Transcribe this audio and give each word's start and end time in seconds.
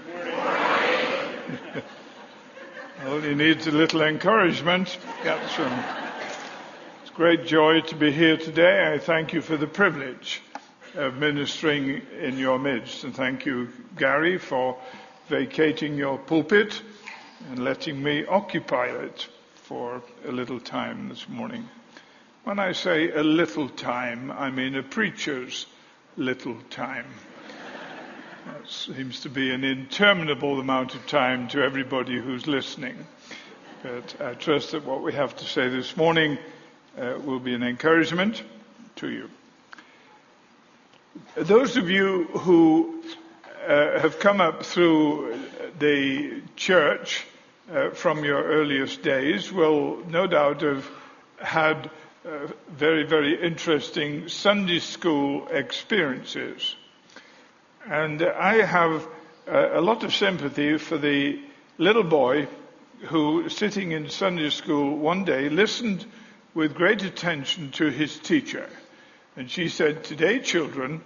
he 3.23 3.33
needs 3.35 3.67
a 3.67 3.71
little 3.71 4.01
encouragement. 4.01 4.97
It's 5.23 7.11
great 7.13 7.45
joy 7.45 7.81
to 7.81 7.95
be 7.95 8.11
here 8.11 8.37
today. 8.37 8.93
I 8.93 8.99
thank 8.99 9.33
you 9.33 9.41
for 9.41 9.57
the 9.57 9.67
privilege 9.67 10.41
of 10.95 11.15
ministering 11.15 12.01
in 12.19 12.37
your 12.37 12.59
midst 12.59 13.03
and 13.03 13.15
thank 13.15 13.45
you, 13.45 13.69
Gary, 13.97 14.37
for 14.37 14.77
vacating 15.27 15.95
your 15.95 16.17
pulpit 16.17 16.81
and 17.49 17.59
letting 17.59 18.01
me 18.01 18.25
occupy 18.25 18.87
it 18.87 19.27
for 19.55 20.01
a 20.25 20.31
little 20.31 20.59
time 20.59 21.09
this 21.09 21.27
morning. 21.29 21.67
When 22.43 22.59
I 22.59 22.71
say 22.71 23.11
a 23.11 23.23
little 23.23 23.69
time, 23.69 24.31
I 24.31 24.49
mean 24.49 24.75
a 24.75 24.83
preacher's 24.83 25.65
little 26.15 26.57
time. 26.69 27.05
That 28.47 28.69
seems 28.69 29.19
to 29.21 29.29
be 29.29 29.51
an 29.51 29.65
interminable 29.65 30.57
amount 30.61 30.95
of 30.95 31.05
time 31.05 31.49
to 31.49 31.61
everybody 31.61 32.17
who's 32.17 32.47
listening. 32.47 32.95
But 33.83 34.21
I 34.21 34.35
trust 34.35 34.71
that 34.71 34.85
what 34.85 35.03
we 35.03 35.11
have 35.13 35.35
to 35.37 35.43
say 35.43 35.67
this 35.67 35.97
morning 35.97 36.37
uh, 36.97 37.15
will 37.21 37.41
be 37.41 37.53
an 37.53 37.63
encouragement 37.63 38.41
to 38.97 39.09
you. 39.09 39.29
Those 41.35 41.75
of 41.75 41.89
you 41.89 42.23
who 42.25 43.03
uh, 43.67 43.99
have 43.99 44.19
come 44.19 44.39
up 44.39 44.63
through 44.63 45.37
the 45.79 46.41
church 46.55 47.25
uh, 47.69 47.89
from 47.89 48.23
your 48.23 48.41
earliest 48.41 49.01
days 49.01 49.51
will 49.51 49.97
no 50.07 50.25
doubt 50.25 50.61
have 50.61 50.89
had 51.37 51.89
uh, 52.25 52.47
very, 52.69 53.03
very 53.03 53.43
interesting 53.45 54.29
Sunday 54.29 54.79
school 54.79 55.49
experiences. 55.49 56.77
And 57.89 58.21
I 58.21 58.65
have 58.65 59.07
a 59.47 59.79
lot 59.79 60.03
of 60.03 60.13
sympathy 60.13 60.77
for 60.77 60.97
the 60.97 61.39
little 61.77 62.03
boy 62.03 62.49
who, 63.03 63.47
sitting 63.47 63.93
in 63.93 64.09
Sunday 64.09 64.49
school 64.49 64.97
one 64.97 65.23
day, 65.23 65.47
listened 65.47 66.05
with 66.53 66.75
great 66.75 67.03
attention 67.03 67.71
to 67.71 67.89
his 67.89 68.19
teacher. 68.19 68.67
And 69.37 69.49
she 69.49 69.69
said, 69.69 70.03
Today, 70.03 70.39
children, 70.39 71.01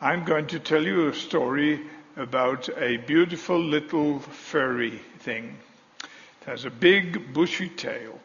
I'm 0.00 0.24
going 0.24 0.46
to 0.48 0.58
tell 0.58 0.82
you 0.82 1.08
a 1.08 1.14
story 1.14 1.82
about 2.16 2.70
a 2.74 2.96
beautiful 2.96 3.58
little 3.58 4.20
furry 4.20 5.02
thing. 5.18 5.58
It 6.00 6.46
has 6.46 6.64
a 6.64 6.70
big 6.70 7.34
bushy 7.34 7.68
tail 7.68 8.18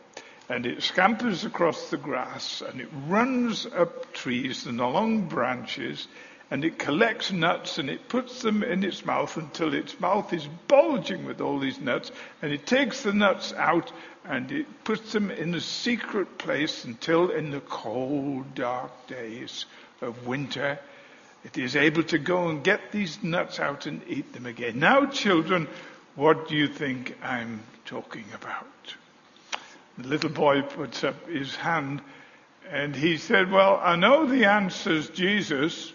and 0.48 0.66
it 0.66 0.84
scampers 0.84 1.44
across 1.44 1.90
the 1.90 1.98
grass 1.98 2.62
and 2.62 2.80
it 2.80 2.90
runs 3.08 3.66
up 3.66 4.14
trees 4.14 4.66
and 4.68 4.80
along 4.80 5.28
branches 5.28 6.08
and 6.52 6.66
it 6.66 6.80
collects 6.80 7.32
nuts 7.32 7.78
and 7.78 7.90
it 7.90 8.10
puts 8.10 8.42
them 8.42 8.64
in 8.64 8.84
its 8.84 9.06
mouth 9.06 9.38
until 9.38 9.74
its 9.74 10.00
mouth 10.00 10.34
is 10.34 10.48
bulging 10.68 11.26
with 11.26 11.42
all 11.42 11.60
these 11.60 11.80
nuts 11.80 12.12
and 12.42 12.52
it 12.52 12.66
takes 12.66 13.04
the 13.04 13.14
nuts 13.14 13.54
out 13.54 13.92
and 14.26 14.52
it 14.52 14.84
puts 14.84 15.12
them 15.12 15.32
in 15.32 15.54
a 15.54 15.62
secret 15.62 16.38
place 16.38 16.86
until 16.86 17.30
in 17.30 17.52
the 17.52 17.62
cold 17.62 18.56
dark 18.56 18.92
days 19.08 19.66
of 20.02 20.28
winter 20.28 20.80
it 21.44 21.58
is 21.58 21.76
able 21.76 22.04
to 22.04 22.18
go 22.18 22.50
and 22.50 22.64
get 22.64 22.92
these 22.92 23.24
nuts 23.24 23.60
out 23.60 23.86
and 23.86 24.02
eat 24.08 24.34
them 24.34 24.46
again. 24.46 24.80
Now 24.80 25.06
children, 25.06 25.68
what 26.16 26.50
do 26.50 26.56
you 26.56 26.68
think 26.68 27.16
I'm 27.24 27.62
talking 27.86 28.26
about? 28.36 28.66
The 29.98 30.08
little 30.08 30.30
boy 30.30 30.62
puts 30.64 31.04
up 31.04 31.28
his 31.30 31.56
hand 31.56 32.02
and 32.70 32.96
he 32.96 33.18
said, 33.18 33.52
Well, 33.52 33.80
I 33.82 33.96
know 33.96 34.26
the 34.26 34.46
answer's 34.46 35.10
Jesus. 35.10 35.94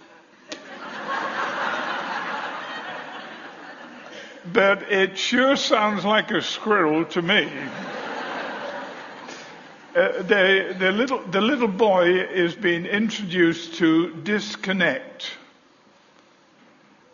But 4.52 4.90
it 4.90 5.16
sure 5.18 5.56
sounds 5.56 6.04
like 6.04 6.30
a 6.30 6.42
squirrel 6.42 7.04
to 7.06 7.22
me. 7.22 7.50
Uh, 9.96 10.22
the, 10.22 10.74
the, 10.76 10.90
little, 10.90 11.20
the 11.30 11.40
little 11.40 11.68
boy 11.68 12.18
is 12.18 12.56
being 12.56 12.84
introduced 12.84 13.74
to 13.74 14.12
disconnect. 14.24 15.30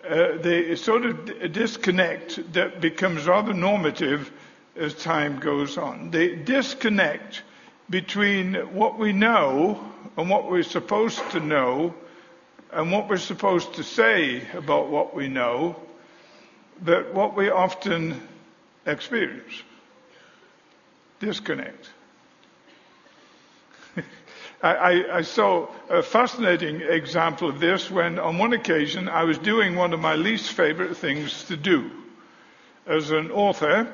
Uh, 0.03 0.39
the 0.39 0.75
sort 0.77 1.05
of 1.05 1.53
disconnect 1.53 2.55
that 2.55 2.81
becomes 2.81 3.27
rather 3.27 3.53
normative 3.53 4.33
as 4.77 4.95
time 4.95 5.39
goes 5.39 5.77
on. 5.77 6.11
The 6.11 6.37
disconnect 6.37 7.43
between 7.91 8.55
what 8.75 8.99
we 8.99 9.13
know 9.13 9.79
and 10.17 10.31
what 10.31 10.51
we're 10.51 10.63
supposed 10.63 11.21
to 11.33 11.41
know 11.41 11.95
and 12.73 12.91
what 12.91 13.11
we're 13.11 13.19
supposed 13.19 13.75
to 13.75 13.83
say 13.83 14.49
about 14.55 14.89
what 14.89 15.15
we 15.15 15.29
know, 15.29 15.77
but 16.83 17.13
what 17.15 17.37
we 17.37 17.51
often 17.51 18.21
experience. 18.87 19.63
Disconnect. 21.21 21.91
I, 24.63 25.05
I, 25.13 25.23
saw 25.23 25.69
a 25.89 26.03
fascinating 26.03 26.81
example 26.81 27.49
of 27.49 27.61
this 27.61 27.91
when 27.91 28.19
on 28.19 28.39
one 28.39 28.53
occasion 28.53 29.09
I 29.09 29.25
was 29.25 29.39
doing 29.39 29.77
one 29.77 29.93
of 29.93 30.01
my 30.01 30.15
least 30.15 30.53
favorite 30.53 30.97
things 30.97 31.45
to 31.45 31.57
do. 31.57 31.91
As 32.87 33.11
an 33.11 33.31
author, 33.31 33.93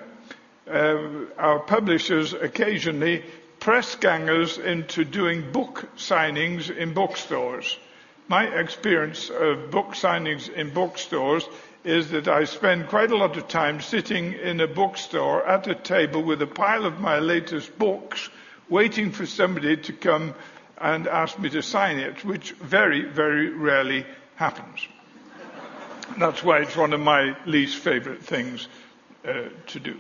uh, 0.69 0.99
our 1.39 1.61
publishers 1.61 2.33
occasionally 2.33 3.25
press 3.59 3.97
gangers 3.97 4.59
into 4.59 5.05
doing 5.05 5.51
book 5.53 5.89
signings 5.97 6.75
in 6.75 6.95
bookstores. 6.95 7.79
My 8.29 8.45
experience 8.45 9.31
of 9.31 9.71
book 9.71 9.93
signings 9.95 10.53
in 10.53 10.71
bookstores 10.73 11.49
is 11.87 12.11
that 12.11 12.27
I 12.27 12.45
spend 12.45 12.89
quite 12.89 13.13
a 13.13 13.17
lot 13.17 13.37
of 13.37 13.47
time 13.47 13.81
sitting 13.81 14.33
in 14.33 14.61
a 14.61 14.67
bookstore 14.67 15.47
at 15.47 15.69
a 15.69 15.75
table 15.77 16.21
with 16.21 16.43
a 16.43 16.47
pile 16.47 16.85
of 16.85 16.99
my 16.99 17.21
latest 17.21 17.79
books, 17.79 18.29
waiting 18.69 19.13
for 19.13 19.25
somebody 19.25 19.77
to 19.77 19.93
come 19.93 20.35
and 20.79 21.07
ask 21.07 21.39
me 21.39 21.49
to 21.51 21.63
sign 21.63 21.99
it, 21.99 22.25
which 22.25 22.53
very, 22.55 23.05
very 23.05 23.51
rarely 23.51 24.05
happens. 24.35 24.81
That's 26.19 26.43
why 26.43 26.59
it's 26.59 26.77
one 26.77 26.93
of 26.93 27.01
my 27.01 27.37
least 27.47 27.79
favorite 27.79 28.23
things 28.25 28.67
uh, 29.25 29.45
to 29.69 29.81
do. 29.81 29.97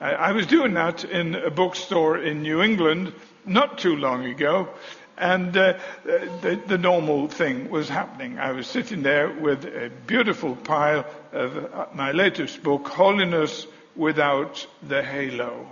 I 0.00 0.32
was 0.32 0.46
doing 0.46 0.72
that 0.74 1.04
in 1.04 1.34
a 1.34 1.50
bookstore 1.50 2.16
in 2.16 2.42
New 2.42 2.62
England 2.62 3.12
not 3.44 3.76
too 3.78 3.96
long 3.96 4.24
ago, 4.24 4.70
and 5.16 5.56
uh, 5.56 5.78
the, 6.04 6.60
the, 6.66 6.78
normal 6.78 7.28
thing 7.28 7.70
was 7.70 7.88
happening. 7.88 8.38
I 8.38 8.52
was 8.52 8.66
sitting 8.66 9.02
there 9.02 9.30
with 9.30 9.64
a 9.64 9.90
beautiful 10.06 10.56
pile 10.56 11.06
of 11.32 11.56
uh, 11.56 11.86
my 11.94 12.12
latest 12.12 12.62
book, 12.62 12.88
Holiness 12.88 13.66
Without 13.96 14.66
the 14.82 15.02
Halo. 15.02 15.66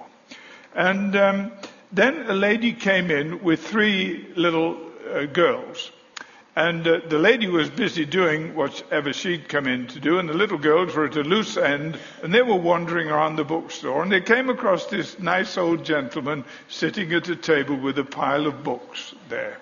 And 0.75 1.17
um, 1.17 1.53
then 1.91 2.27
a 2.29 2.35
lady 2.35 2.73
came 2.73 3.11
in 3.11 3.43
with 3.43 3.67
three 3.67 4.33
little 4.37 4.79
uh, 5.13 5.27
girls. 5.27 5.91
And 6.55 6.87
uh, 6.87 7.01
the 7.09 7.19
lady 7.19 7.47
was 7.47 7.71
busy 7.71 8.05
doing 8.05 8.55
whatever 8.55 9.15
she'd 9.15 9.49
come 9.49 9.67
in 9.67 9.87
to 9.87 10.01
do, 10.01 10.19
and 10.19 10.29
the 10.29 10.35
little 10.35 10.59
girls 10.59 10.95
were 10.95 11.07
at 11.07 11.17
a 11.17 11.23
loose 11.23 11.57
end, 11.57 11.99
and 12.23 12.33
they 12.33 12.43
were 12.43 12.57
wandering 12.57 13.09
around 13.09 13.37
the 13.37 13.45
bookstore, 13.45 14.03
and 14.03 14.13
they 14.13 14.21
came 14.21 14.51
across 14.51 14.87
this 14.87 15.19
nice 15.19 15.57
old 15.57 15.83
gentleman 15.83 16.45
sitting 16.69 17.11
at 17.15 17.29
a 17.31 17.37
table 17.37 17.77
with 17.77 17.99
a 17.99 18.05
pile 18.05 18.47
of 18.47 18.63
books 18.63 19.15
there, 19.31 19.57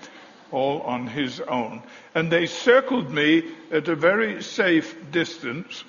all 0.50 0.80
on 0.80 1.06
his 1.06 1.40
own. 1.40 1.80
And 2.16 2.30
they 2.30 2.46
circled 2.46 3.08
me 3.08 3.44
at 3.70 3.86
a 3.86 3.94
very 3.94 4.42
safe 4.42 4.96
distance, 5.12 5.84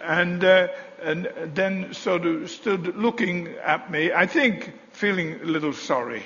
and, 0.00 0.44
uh, 0.44 0.68
and 1.02 1.28
then 1.54 1.92
sort 1.92 2.24
of 2.24 2.48
stood 2.50 2.96
looking 2.96 3.48
at 3.64 3.90
me, 3.90 4.12
I 4.12 4.26
think 4.26 4.74
feeling 4.92 5.40
a 5.40 5.44
little 5.44 5.72
sorry 5.72 6.22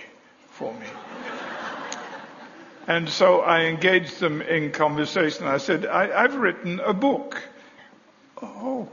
for 0.50 0.74
me. 0.74 0.86
And 2.86 3.08
so 3.08 3.40
I 3.40 3.62
engaged 3.62 4.20
them 4.20 4.42
in 4.42 4.70
conversation. 4.70 5.46
I 5.46 5.58
said, 5.58 5.86
I, 5.86 6.22
have 6.22 6.34
written 6.34 6.80
a 6.80 6.92
book. 6.92 7.42
Oh. 8.42 8.88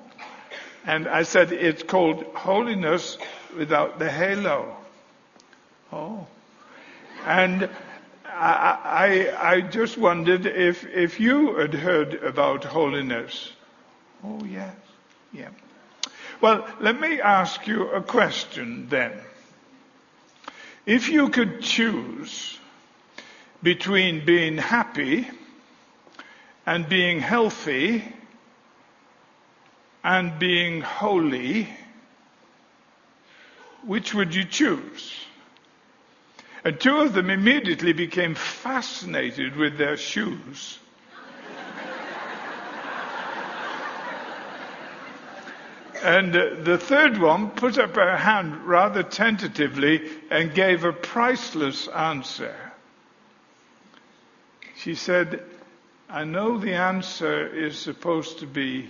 And 0.86 1.08
I 1.08 1.24
said, 1.24 1.52
it's 1.52 1.84
called 1.84 2.24
Holiness 2.34 3.18
Without 3.58 4.00
the 4.00 4.10
Halo. 4.10 4.78
Oh. 5.92 6.26
And 7.26 7.70
I, 8.26 9.30
I, 9.42 9.52
I 9.52 9.62
just 9.62 9.98
wondered 9.98 10.46
if, 10.46 10.86
if 10.88 11.20
you 11.20 11.56
had 11.58 11.74
heard 11.74 12.16
about 12.16 12.64
holiness. 12.64 13.52
Oh, 14.24 14.44
yes. 14.46 14.74
Yeah. 15.34 15.50
Well, 16.40 16.66
let 16.80 17.00
me 17.00 17.20
ask 17.20 17.68
you 17.68 17.90
a 17.90 18.02
question 18.02 18.88
then. 18.90 19.12
If 20.86 21.10
you 21.10 21.30
could 21.30 21.62
choose 21.62 22.58
between 23.64 24.26
being 24.26 24.58
happy 24.58 25.30
and 26.66 26.88
being 26.88 27.20
healthy 27.20 28.04
and 30.04 30.40
being 30.40 30.82
holy, 30.82 31.70
which 33.86 34.14
would 34.14 34.34
you 34.34 34.46
choose? 34.46 35.14
And 36.64 36.80
two 36.80 36.98
of 36.98 37.14
them 37.14 37.30
immediately 37.30 37.94
became 37.94 38.36
fascinated 38.36 39.56
with 39.56 39.78
their 39.78 39.98
shoes. 39.98 40.78
And 46.04 46.36
uh, 46.36 46.56
the 46.64 46.80
third 46.80 47.20
one 47.20 47.52
put 47.52 47.78
up 47.78 47.96
her 47.96 48.18
hand 48.18 48.66
rather 48.66 49.04
tentatively 49.04 50.02
and 50.32 50.52
gave 50.52 50.84
a 50.84 50.92
priceless 50.92 51.88
answer. 51.88 52.71
She 54.82 54.96
said, 54.96 55.44
I 56.10 56.24
know 56.24 56.58
the 56.58 56.74
answer 56.74 57.46
is 57.46 57.78
supposed 57.78 58.40
to 58.40 58.48
be, 58.48 58.90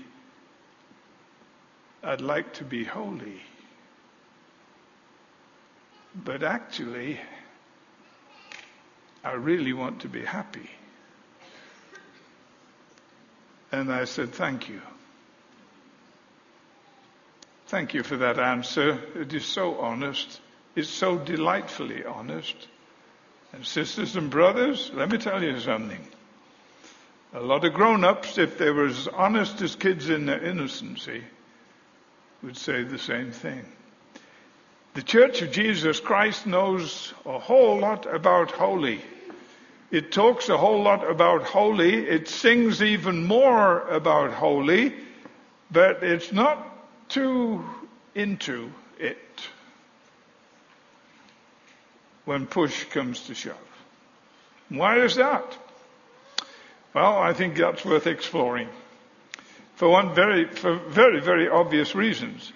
I'd 2.02 2.22
like 2.22 2.54
to 2.54 2.64
be 2.64 2.86
holy. 2.86 3.42
But 6.16 6.44
actually, 6.44 7.20
I 9.22 9.34
really 9.34 9.74
want 9.74 10.00
to 10.02 10.08
be 10.08 10.24
happy. 10.24 10.70
And 13.74 13.92
I 13.92 14.06
said, 14.06 14.32
Thank 14.32 14.70
you. 14.70 14.82
Thank 17.68 17.94
you 17.94 18.04
for 18.04 18.16
that 18.16 18.40
answer. 18.40 18.98
It 19.14 19.34
is 19.34 19.44
so 19.44 19.78
honest. 19.82 20.40
It's 20.74 20.90
so 20.90 21.18
delightfully 21.18 22.06
honest. 22.06 22.56
And 23.54 23.66
sisters 23.66 24.16
and 24.16 24.30
brothers, 24.30 24.92
let 24.94 25.10
me 25.10 25.18
tell 25.18 25.44
you 25.44 25.60
something. 25.60 26.00
A 27.34 27.42
lot 27.42 27.66
of 27.66 27.74
grown-ups, 27.74 28.38
if 28.38 28.58
they 28.58 28.72
were 28.72 28.88
as 28.88 29.08
honest 29.08 29.62
as 29.62 29.76
kids 29.76 30.10
in 30.10 30.26
their 30.26 30.44
innocency, 30.44 31.24
would 32.44 32.58
say 32.58 32.84
the 32.84 33.00
same 33.00 33.32
thing. 33.32 33.64
The 34.94 35.02
Church 35.02 35.42
of 35.42 35.52
Jesus 35.52 36.00
Christ 36.00 36.46
knows 36.46 37.14
a 37.26 37.40
whole 37.40 37.80
lot 37.80 38.14
about 38.14 38.52
holy. 38.52 39.02
It 39.92 40.12
talks 40.12 40.50
a 40.50 40.58
whole 40.58 40.84
lot 40.84 41.10
about 41.10 41.44
holy. 41.44 42.08
It 42.08 42.28
sings 42.28 42.82
even 42.82 43.26
more 43.26 43.82
about 43.88 44.34
holy, 44.34 44.94
but 45.70 46.04
it's 46.04 46.32
not 46.32 47.10
too 47.10 47.64
into 48.16 48.72
it 49.00 49.18
when 52.26 52.46
push 52.46 52.86
comes 52.86 53.22
to 53.28 53.36
shove. 53.36 53.56
Why 54.70 55.00
is 55.00 55.16
that? 55.16 55.58
Well, 56.94 57.18
I 57.18 57.34
think 57.34 57.58
that's 57.58 57.86
worth 57.86 58.08
exploring. 58.08 58.70
For 59.76 59.90
one 59.90 60.14
very, 60.14 60.46
for 60.46 60.76
very, 60.76 61.22
very 61.22 61.50
obvious 61.50 61.96
reasons. 61.96 62.52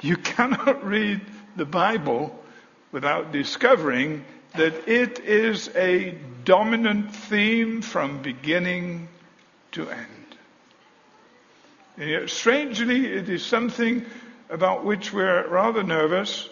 You 0.00 0.16
cannot 0.34 0.84
read 0.84 1.20
the 1.56 1.64
Bible 1.64 2.38
without 2.92 3.32
discovering 3.32 4.24
that 4.56 4.88
it 4.88 5.20
is 5.20 5.68
a 5.76 6.18
dominant 6.44 7.14
theme 7.14 7.82
from 7.82 8.22
beginning 8.22 9.08
to 9.72 9.88
end. 9.88 10.06
And 11.98 12.10
yet, 12.10 12.30
strangely, 12.30 13.06
it 13.06 13.28
is 13.28 13.44
something 13.44 14.06
about 14.48 14.84
which 14.84 15.12
we're 15.12 15.46
rather 15.48 15.82
nervous. 15.82 16.48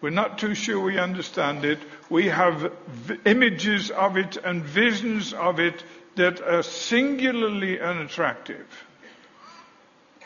We're 0.00 0.10
not 0.10 0.38
too 0.38 0.54
sure 0.54 0.78
we 0.78 0.98
understand 0.98 1.64
it. 1.64 1.78
We 2.10 2.26
have 2.26 2.72
v- 2.86 3.18
images 3.24 3.90
of 3.90 4.16
it 4.16 4.36
and 4.36 4.62
visions 4.62 5.32
of 5.32 5.58
it 5.58 5.82
that 6.16 6.40
are 6.40 6.62
singularly 6.62 7.80
unattractive. 7.80 8.66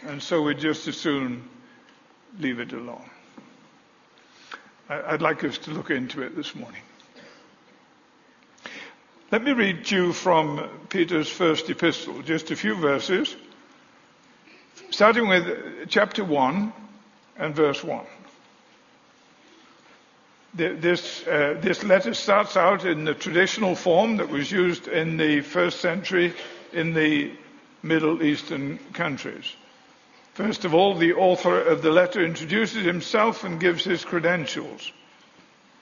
And 0.02 0.22
so 0.22 0.43
we 0.43 0.55
just 0.55 0.88
as 0.88 0.96
soon 0.96 1.49
leave 2.38 2.58
it 2.61 2.72
alone. 2.72 3.08
I'd 4.88 5.22
like 5.22 5.44
us 5.44 5.58
to 5.58 5.70
look 5.70 5.90
into 5.90 6.23
it 6.23 6.34
this 6.34 6.55
morning. 6.55 6.82
Let 9.31 9.44
me 9.44 9.52
read 9.52 9.84
to 9.87 9.94
you 9.94 10.12
from 10.12 10.69
Peter's 10.88 11.28
first 11.28 11.70
epistle, 11.70 12.23
just 12.23 12.50
a 12.50 12.56
few 12.56 12.75
verses 12.75 13.37
starting 14.90 15.28
with 15.28 15.88
chapter 15.88 16.25
1 16.25 16.73
and 17.38 17.55
verse 17.55 17.82
1. 17.84 18.05
This, 20.52 21.26
uh, 21.26 21.58
this 21.61 21.85
letter 21.85 22.12
starts 22.12 22.56
out 22.56 22.85
in 22.85 23.05
the 23.05 23.14
traditional 23.14 23.76
form 23.76 24.17
that 24.17 24.29
was 24.29 24.50
used 24.50 24.88
in 24.88 25.17
the 25.17 25.43
first 25.43 25.81
century 25.81 26.35
in 26.73 26.93
the 26.93 27.32
Middle 27.82 28.23
Eastern 28.23 28.79
countries. 28.93 29.55
First 30.35 30.64
of 30.64 30.75
all, 30.75 30.94
the 30.94 31.14
author 31.14 31.61
of 31.61 31.82
the 31.82 31.91
letter 31.91 32.25
introduces 32.25 32.85
himself 32.85 33.44
and 33.44 33.61
gives 33.61 33.85
his 33.85 34.05
credentials. 34.05 34.93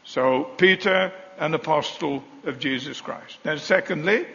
So, 0.04 0.44
Peter, 0.56 1.12
an 1.38 1.54
apostle 1.54 2.24
of 2.44 2.58
Jesus 2.58 3.00
Christ. 3.00 3.38
And 3.44 3.60
secondly, 3.60 4.26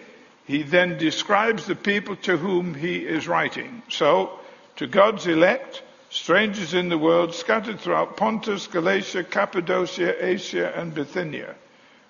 he 0.45 0.63
then 0.63 0.97
describes 0.97 1.65
the 1.65 1.75
people 1.75 2.15
to 2.17 2.37
whom 2.37 2.73
he 2.73 2.97
is 2.97 3.27
writing. 3.27 3.81
So, 3.89 4.39
to 4.77 4.87
God's 4.87 5.27
elect, 5.27 5.83
strangers 6.13 6.75
in 6.75 6.89
the 6.89 6.97
world 6.97 7.33
scattered 7.33 7.79
throughout 7.79 8.15
Pontus, 8.15 8.67
Galatia, 8.67 9.23
Cappadocia, 9.23 10.23
Asia, 10.23 10.71
and 10.75 10.93
Bithynia, 10.93 11.55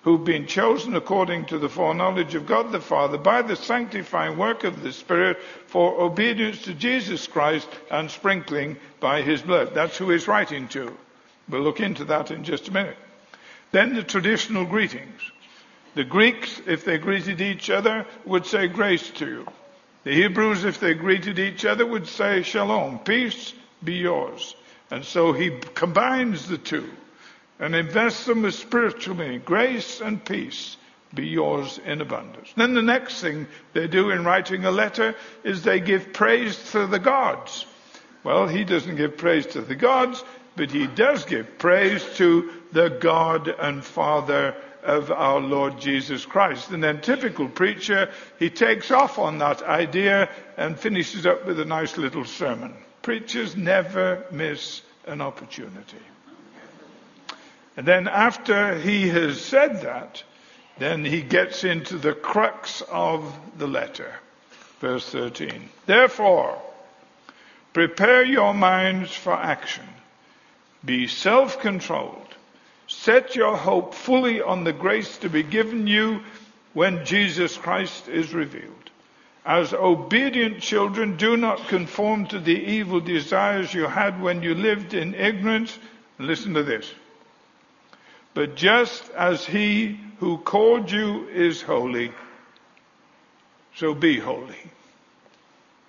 who've 0.02 0.24
been 0.24 0.46
chosen 0.46 0.94
according 0.94 1.46
to 1.46 1.58
the 1.58 1.70
foreknowledge 1.70 2.34
of 2.34 2.46
God 2.46 2.70
the 2.70 2.80
Father 2.80 3.16
by 3.16 3.40
the 3.40 3.56
sanctifying 3.56 4.36
work 4.36 4.62
of 4.64 4.82
the 4.82 4.92
Spirit 4.92 5.38
for 5.66 6.02
obedience 6.02 6.62
to 6.64 6.74
Jesus 6.74 7.26
Christ 7.26 7.66
and 7.90 8.10
sprinkling 8.10 8.76
by 9.00 9.22
his 9.22 9.40
blood. 9.40 9.74
That's 9.74 9.96
who 9.96 10.10
he's 10.10 10.28
writing 10.28 10.68
to. 10.68 10.94
We'll 11.48 11.62
look 11.62 11.80
into 11.80 12.04
that 12.04 12.30
in 12.30 12.44
just 12.44 12.68
a 12.68 12.72
minute. 12.72 12.98
Then 13.72 13.94
the 13.94 14.02
traditional 14.02 14.66
greetings. 14.66 15.20
The 15.94 16.04
Greeks, 16.04 16.60
if 16.66 16.84
they 16.84 16.98
greeted 16.98 17.40
each 17.40 17.70
other, 17.70 18.06
would 18.26 18.44
say 18.44 18.68
grace 18.68 19.08
to 19.12 19.26
you. 19.26 19.46
The 20.02 20.12
Hebrews, 20.12 20.64
if 20.64 20.78
they 20.78 20.92
greeted 20.92 21.38
each 21.38 21.64
other, 21.64 21.86
would 21.86 22.06
say 22.06 22.42
shalom, 22.42 22.98
peace 22.98 23.54
be 23.84 23.94
yours. 23.94 24.54
And 24.90 25.04
so 25.04 25.32
he 25.32 25.58
combines 25.74 26.48
the 26.48 26.58
two 26.58 26.90
and 27.58 27.74
invests 27.74 28.26
them 28.26 28.42
with 28.42 28.54
spiritual 28.54 29.16
meaning. 29.16 29.42
Grace 29.44 30.00
and 30.00 30.24
peace 30.24 30.76
be 31.14 31.26
yours 31.26 31.78
in 31.84 32.00
abundance. 32.00 32.52
Then 32.56 32.74
the 32.74 32.82
next 32.82 33.20
thing 33.20 33.46
they 33.72 33.86
do 33.86 34.10
in 34.10 34.24
writing 34.24 34.64
a 34.64 34.70
letter 34.70 35.14
is 35.42 35.62
they 35.62 35.80
give 35.80 36.12
praise 36.12 36.72
to 36.72 36.86
the 36.86 36.98
gods. 36.98 37.66
Well, 38.24 38.48
he 38.48 38.64
doesn't 38.64 38.96
give 38.96 39.16
praise 39.16 39.46
to 39.48 39.60
the 39.60 39.74
gods, 39.74 40.24
but 40.56 40.70
he 40.70 40.86
does 40.86 41.24
give 41.24 41.58
praise 41.58 42.04
to 42.16 42.50
the 42.72 42.88
God 42.88 43.48
and 43.48 43.84
Father 43.84 44.56
of 44.82 45.10
our 45.10 45.40
Lord 45.40 45.80
Jesus 45.80 46.26
Christ. 46.26 46.70
And 46.70 46.82
then 46.82 47.00
typical 47.00 47.48
preacher, 47.48 48.10
he 48.38 48.50
takes 48.50 48.90
off 48.90 49.18
on 49.18 49.38
that 49.38 49.62
idea 49.62 50.28
and 50.56 50.78
finishes 50.78 51.26
up 51.26 51.46
with 51.46 51.58
a 51.60 51.64
nice 51.64 51.96
little 51.96 52.24
sermon. 52.24 52.74
Preachers 53.04 53.54
never 53.54 54.24
miss 54.32 54.82
an 55.06 55.20
opportunity. 55.20 56.02
And 57.76 57.86
then 57.86 58.08
after 58.08 58.76
he 58.78 59.08
has 59.08 59.40
said 59.40 59.82
that, 59.82 60.24
then 60.78 61.04
he 61.04 61.22
gets 61.22 61.62
into 61.62 61.98
the 61.98 62.14
crux 62.14 62.82
of 62.90 63.32
the 63.56 63.68
letter. 63.68 64.12
Verse 64.80 65.08
13. 65.10 65.68
Therefore, 65.86 66.60
prepare 67.72 68.24
your 68.24 68.52
minds 68.52 69.14
for 69.14 69.34
action. 69.34 69.86
Be 70.84 71.06
self-controlled 71.06 72.34
Set 72.86 73.34
your 73.34 73.56
hope 73.56 73.94
fully 73.94 74.42
on 74.42 74.64
the 74.64 74.72
grace 74.72 75.16
to 75.18 75.30
be 75.30 75.42
given 75.42 75.86
you 75.86 76.20
when 76.74 77.04
Jesus 77.04 77.56
Christ 77.56 78.08
is 78.08 78.34
revealed. 78.34 78.83
As 79.44 79.74
obedient 79.74 80.60
children, 80.60 81.16
do 81.16 81.36
not 81.36 81.68
conform 81.68 82.26
to 82.28 82.38
the 82.38 82.56
evil 82.56 83.00
desires 83.00 83.74
you 83.74 83.86
had 83.86 84.22
when 84.22 84.42
you 84.42 84.54
lived 84.54 84.94
in 84.94 85.14
ignorance. 85.14 85.78
Listen 86.18 86.54
to 86.54 86.62
this. 86.62 86.90
But 88.32 88.56
just 88.56 89.10
as 89.10 89.44
he 89.44 90.00
who 90.18 90.38
called 90.38 90.90
you 90.90 91.28
is 91.28 91.60
holy, 91.60 92.12
so 93.74 93.94
be 93.94 94.18
holy 94.18 94.56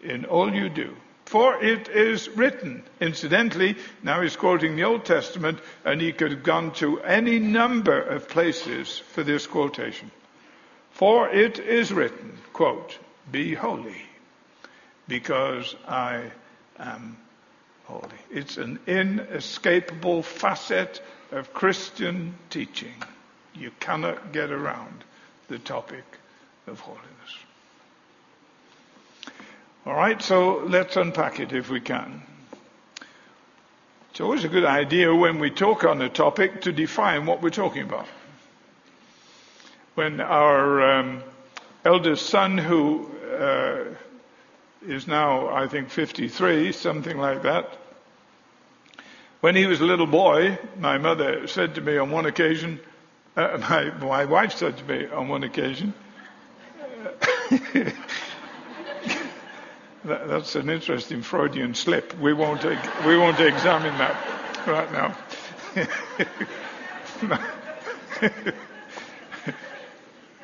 in 0.04 0.26
all 0.26 0.54
you 0.54 0.70
do. 0.70 0.96
For 1.26 1.64
it 1.64 1.88
is 1.88 2.30
written. 2.30 2.84
Incidentally, 3.02 3.78
now 4.04 4.22
he's 4.22 4.36
quoting 4.36 4.76
the 4.76 4.84
Old 4.84 5.06
Testament, 5.06 5.60
and 5.84 6.00
he 6.00 6.12
could 6.12 6.32
have 6.32 6.44
gone 6.44 6.72
to 6.74 7.00
any 7.02 7.40
number 7.40 8.00
of 8.00 8.30
places 8.30 9.00
for 9.00 9.24
this 9.24 9.48
quotation. 9.48 10.12
For 10.92 11.30
it 11.30 11.58
is 11.58 11.92
written, 11.92 12.38
quote, 12.54 13.00
be 13.32 13.54
holy, 13.54 14.02
because 15.08 15.76
I 15.88 16.32
am 16.78 17.18
holy. 17.86 18.08
It's 18.32 18.58
an 18.58 18.80
inescapable 18.88 20.24
facet 20.24 21.02
of 21.32 21.54
Christian 21.54 22.36
teaching. 22.50 22.94
You 23.54 23.72
cannot 23.80 24.34
get 24.34 24.52
around 24.52 25.04
the 25.48 25.60
topic 25.60 26.04
of 26.68 26.80
holiness. 26.80 27.06
All 29.86 29.94
right, 29.94 30.22
so 30.22 30.64
let's 30.66 30.98
unpack 30.98 31.40
it 31.40 31.54
if 31.54 31.70
we 31.70 31.80
can. 31.80 32.24
It's 34.10 34.22
always 34.22 34.44
a 34.44 34.50
good 34.50 34.66
idea 34.66 35.14
when 35.14 35.40
we 35.40 35.52
talk 35.52 35.84
on 35.84 36.02
a 36.02 36.10
topic 36.10 36.62
to 36.62 36.72
define 36.72 37.26
what 37.26 37.42
we're 37.42 37.50
talking 37.50 37.84
about. 37.84 38.08
When 39.94 40.22
our 40.22 41.00
um, 41.00 41.24
eldest 41.86 42.26
son, 42.26 42.58
who 42.58 43.10
uh, 43.40 43.84
is 44.88 45.08
now, 45.08 45.50
I 45.50 45.68
think, 45.68 45.90
53, 45.90 46.72
something 46.72 47.18
like 47.18 47.44
that, 47.44 47.78
when 49.42 49.56
he 49.56 49.68
was 49.68 49.80
a 49.80 49.86
little 49.86 50.08
boy, 50.08 50.58
my 50.80 50.98
mother 50.98 51.48
said 51.48 51.76
to 51.76 51.82
me 51.82 51.98
on 51.98 52.10
one 52.10 52.26
occasion, 52.26 52.80
uh, 53.38 53.58
my, 53.70 53.92
my 54.04 54.26
wife 54.26 54.54
said 54.54 54.78
to 54.78 54.84
me 54.86 55.06
on 55.08 55.28
one 55.28 55.44
occasion, 55.44 55.94
that, 57.52 57.94
that's 60.04 60.56
an 60.56 60.70
interesting 60.70 61.22
Freudian 61.22 61.76
slip. 61.76 62.18
We 62.20 62.34
won't, 62.34 62.64
we 63.06 63.18
won't 63.18 63.40
examine 63.40 63.96
that 64.00 64.16
right 64.66 64.92
now. 64.92 65.16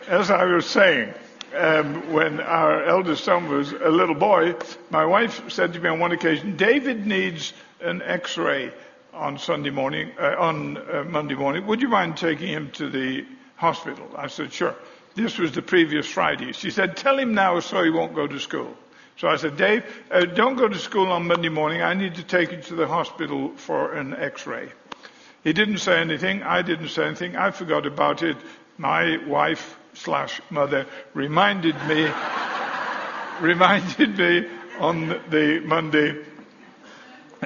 As 0.07 0.29
I 0.29 0.45
was 0.45 0.67
saying, 0.67 1.13
um, 1.53 2.12
when 2.12 2.39
our 2.39 2.84
eldest 2.84 3.24
son 3.24 3.50
was 3.50 3.72
a 3.72 3.89
little 3.89 4.15
boy, 4.15 4.55
my 4.89 5.05
wife 5.05 5.50
said 5.50 5.74
to 5.74 5.79
me 5.79 5.89
on 5.89 6.00
one 6.00 6.12
occasion, 6.12 6.58
David 6.58 7.05
needs 7.05 7.53
an 7.81 8.01
x-ray 8.01 8.72
on 9.13 9.38
Sunday 9.38 9.70
morning, 9.70 10.12
uh, 10.20 10.36
on 10.38 10.77
uh, 10.77 11.03
Monday 11.03 11.36
morning. 11.36 11.67
Would 11.67 11.81
you 11.81 11.89
mind 11.89 12.17
taking 12.17 12.48
him 12.48 12.72
to 12.72 12.89
the 12.89 13.25
hospital? 13.55 14.10
I 14.15 14.27
said, 14.27 14.53
sure. 14.53 14.75
This 15.13 15.38
was 15.38 15.51
the 15.51 15.62
previous 15.62 16.08
Friday. 16.08 16.53
She 16.53 16.72
said, 16.72 16.96
tell 16.96 17.20
him 17.20 17.34
now 17.34 17.60
so 17.60 17.84
he 17.84 17.89
won't 17.89 18.15
go 18.15 18.27
to 18.27 18.39
school. 18.39 18.74
So 19.17 19.27
I 19.27 19.36
said, 19.36 19.58
Dave, 19.58 19.84
uh, 20.10 20.22
don't 20.25 20.55
go 20.55 20.67
to 20.67 20.79
school 20.79 21.12
on 21.12 21.27
Monday 21.27 21.50
morning. 21.50 21.81
I 21.81 21.93
need 21.93 22.15
to 22.15 22.24
take 22.24 22.51
you 22.51 22.62
to 22.62 22.75
the 22.75 22.88
hospital 22.88 23.50
for 23.58 23.93
an 23.93 24.15
x-ray. 24.15 24.72
He 25.43 25.53
didn't 25.53 25.79
say 25.79 26.00
anything. 26.00 26.43
I 26.43 26.62
didn't 26.62 26.89
say 26.89 27.05
anything. 27.05 27.36
I 27.36 27.51
forgot 27.51 27.86
about 27.86 28.24
it. 28.24 28.38
My 28.77 29.17
wife 29.27 29.77
slash 29.93 30.41
mother 30.50 30.86
reminded 31.13 31.75
me, 31.88 32.10
reminded 33.39 34.17
me 34.17 34.48
on 34.79 35.07
the 35.29 35.62
Monday 35.65 36.24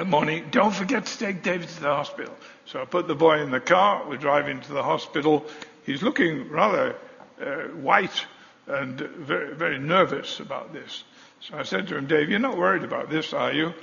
morning, 0.03 0.45
don't 0.51 0.73
forget 0.73 1.05
to 1.05 1.17
take 1.17 1.41
David 1.41 1.69
to 1.69 1.81
the 1.81 1.87
hospital. 1.87 2.35
So 2.65 2.81
I 2.81 2.85
put 2.85 3.07
the 3.07 3.15
boy 3.15 3.39
in 3.41 3.51
the 3.51 3.59
car. 3.59 4.07
We're 4.07 4.17
driving 4.17 4.59
to 4.61 4.73
the 4.73 4.83
hospital. 4.83 5.45
He's 5.85 6.03
looking 6.03 6.49
rather 6.49 6.95
uh, 7.41 7.67
white 7.75 8.25
and 8.67 8.99
very, 8.99 9.55
very 9.55 9.79
nervous 9.79 10.39
about 10.39 10.73
this. 10.73 11.03
So 11.39 11.57
I 11.57 11.63
said 11.63 11.87
to 11.89 11.97
him, 11.97 12.07
Dave, 12.07 12.29
you're 12.29 12.39
not 12.39 12.57
worried 12.57 12.83
about 12.83 13.09
this, 13.09 13.33
are 13.33 13.53
you? 13.53 13.73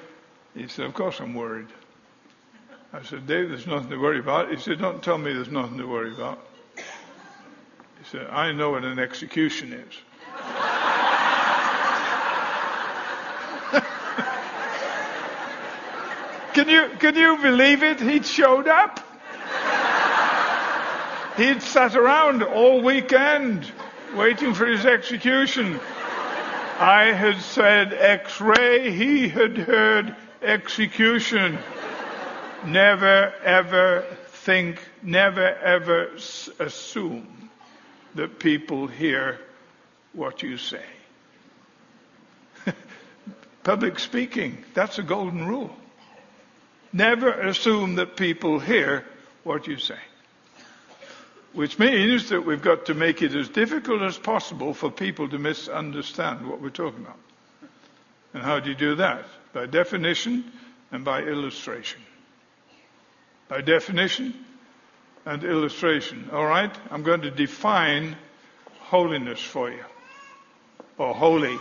He 0.54 0.68
said, 0.68 0.86
of 0.86 0.94
course 0.94 1.20
I'm 1.20 1.34
worried. 1.34 1.68
I 2.92 3.02
said, 3.02 3.26
Dave, 3.26 3.48
there's 3.48 3.66
nothing 3.66 3.90
to 3.90 3.96
worry 3.96 4.18
about. 4.18 4.50
He 4.50 4.58
said, 4.58 4.78
don't 4.78 5.02
tell 5.02 5.16
me 5.16 5.32
there's 5.32 5.48
nothing 5.48 5.78
to 5.78 5.86
worry 5.86 6.12
about. 6.12 6.44
Said, 8.12 8.28
I 8.30 8.52
know 8.52 8.70
what 8.72 8.84
an 8.84 8.98
execution 8.98 9.72
is. 9.72 9.80
can 16.52 16.68
you, 16.68 16.90
can 16.98 17.16
you 17.16 17.38
believe 17.38 17.82
it? 17.82 18.00
He'd 18.00 18.26
showed 18.26 18.68
up. 18.68 19.00
He'd 21.38 21.62
sat 21.62 21.96
around 21.96 22.42
all 22.42 22.82
weekend 22.82 23.72
waiting 24.14 24.52
for 24.52 24.66
his 24.66 24.84
execution. 24.84 25.80
I 26.78 27.14
had 27.16 27.40
said 27.40 27.94
x-ray, 27.94 28.90
he 28.90 29.30
had 29.30 29.56
heard 29.56 30.14
execution. 30.42 31.58
Never 32.66 33.32
ever 33.42 34.04
think, 34.26 34.80
never 35.02 35.46
ever 35.46 36.10
assume 36.58 37.42
that 38.14 38.38
people 38.38 38.86
hear 38.86 39.38
what 40.12 40.42
you 40.42 40.58
say. 40.58 40.84
Public 43.62 43.98
speaking, 43.98 44.64
that's 44.74 44.98
a 44.98 45.02
golden 45.02 45.46
rule. 45.46 45.74
Never 46.92 47.30
assume 47.30 47.94
that 47.96 48.16
people 48.16 48.58
hear 48.58 49.04
what 49.44 49.66
you 49.66 49.78
say. 49.78 49.98
Which 51.54 51.78
means 51.78 52.30
that 52.30 52.44
we've 52.44 52.62
got 52.62 52.86
to 52.86 52.94
make 52.94 53.22
it 53.22 53.34
as 53.34 53.48
difficult 53.48 54.02
as 54.02 54.16
possible 54.16 54.72
for 54.74 54.90
people 54.90 55.28
to 55.28 55.38
misunderstand 55.38 56.46
what 56.48 56.60
we're 56.60 56.70
talking 56.70 57.00
about. 57.00 57.18
And 58.34 58.42
how 58.42 58.60
do 58.60 58.70
you 58.70 58.76
do 58.76 58.94
that? 58.96 59.24
By 59.52 59.66
definition 59.66 60.50
and 60.90 61.04
by 61.04 61.22
illustration. 61.22 62.00
By 63.48 63.60
definition 63.60 64.34
and 65.24 65.44
illustration. 65.44 66.28
Alright? 66.32 66.74
I'm 66.90 67.02
going 67.02 67.22
to 67.22 67.30
define 67.30 68.16
holiness 68.80 69.40
for 69.40 69.70
you. 69.70 69.84
Or 70.98 71.14
holy. 71.14 71.58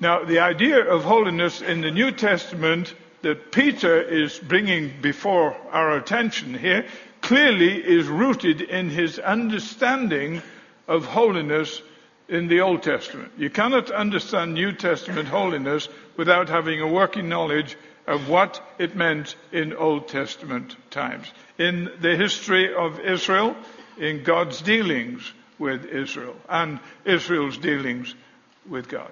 Now, 0.00 0.24
the 0.24 0.40
idea 0.40 0.80
of 0.84 1.04
holiness 1.04 1.60
in 1.60 1.80
the 1.80 1.90
New 1.90 2.10
Testament 2.12 2.94
that 3.22 3.50
Peter 3.50 4.00
is 4.00 4.38
bringing 4.38 4.92
before 5.00 5.56
our 5.72 5.96
attention 5.96 6.54
here 6.54 6.86
clearly 7.20 7.74
is 7.82 8.06
rooted 8.06 8.60
in 8.60 8.90
his 8.90 9.18
understanding 9.18 10.42
of 10.86 11.06
holiness 11.06 11.82
in 12.28 12.48
the 12.48 12.60
Old 12.60 12.82
Testament. 12.82 13.32
You 13.38 13.50
cannot 13.50 13.90
understand 13.90 14.54
New 14.54 14.72
Testament 14.72 15.28
holiness 15.28 15.88
without 16.16 16.48
having 16.48 16.80
a 16.80 16.86
working 16.86 17.28
knowledge 17.28 17.76
of 18.06 18.28
what 18.28 18.62
it 18.78 18.94
meant 18.94 19.34
in 19.52 19.74
Old 19.74 20.08
Testament 20.08 20.76
times. 20.90 21.26
In 21.58 21.90
the 22.00 22.16
history 22.16 22.74
of 22.74 23.00
Israel, 23.00 23.56
in 23.98 24.22
God's 24.22 24.60
dealings 24.60 25.32
with 25.58 25.86
Israel, 25.86 26.36
and 26.48 26.78
Israel's 27.04 27.58
dealings 27.58 28.14
with 28.68 28.88
God. 28.88 29.10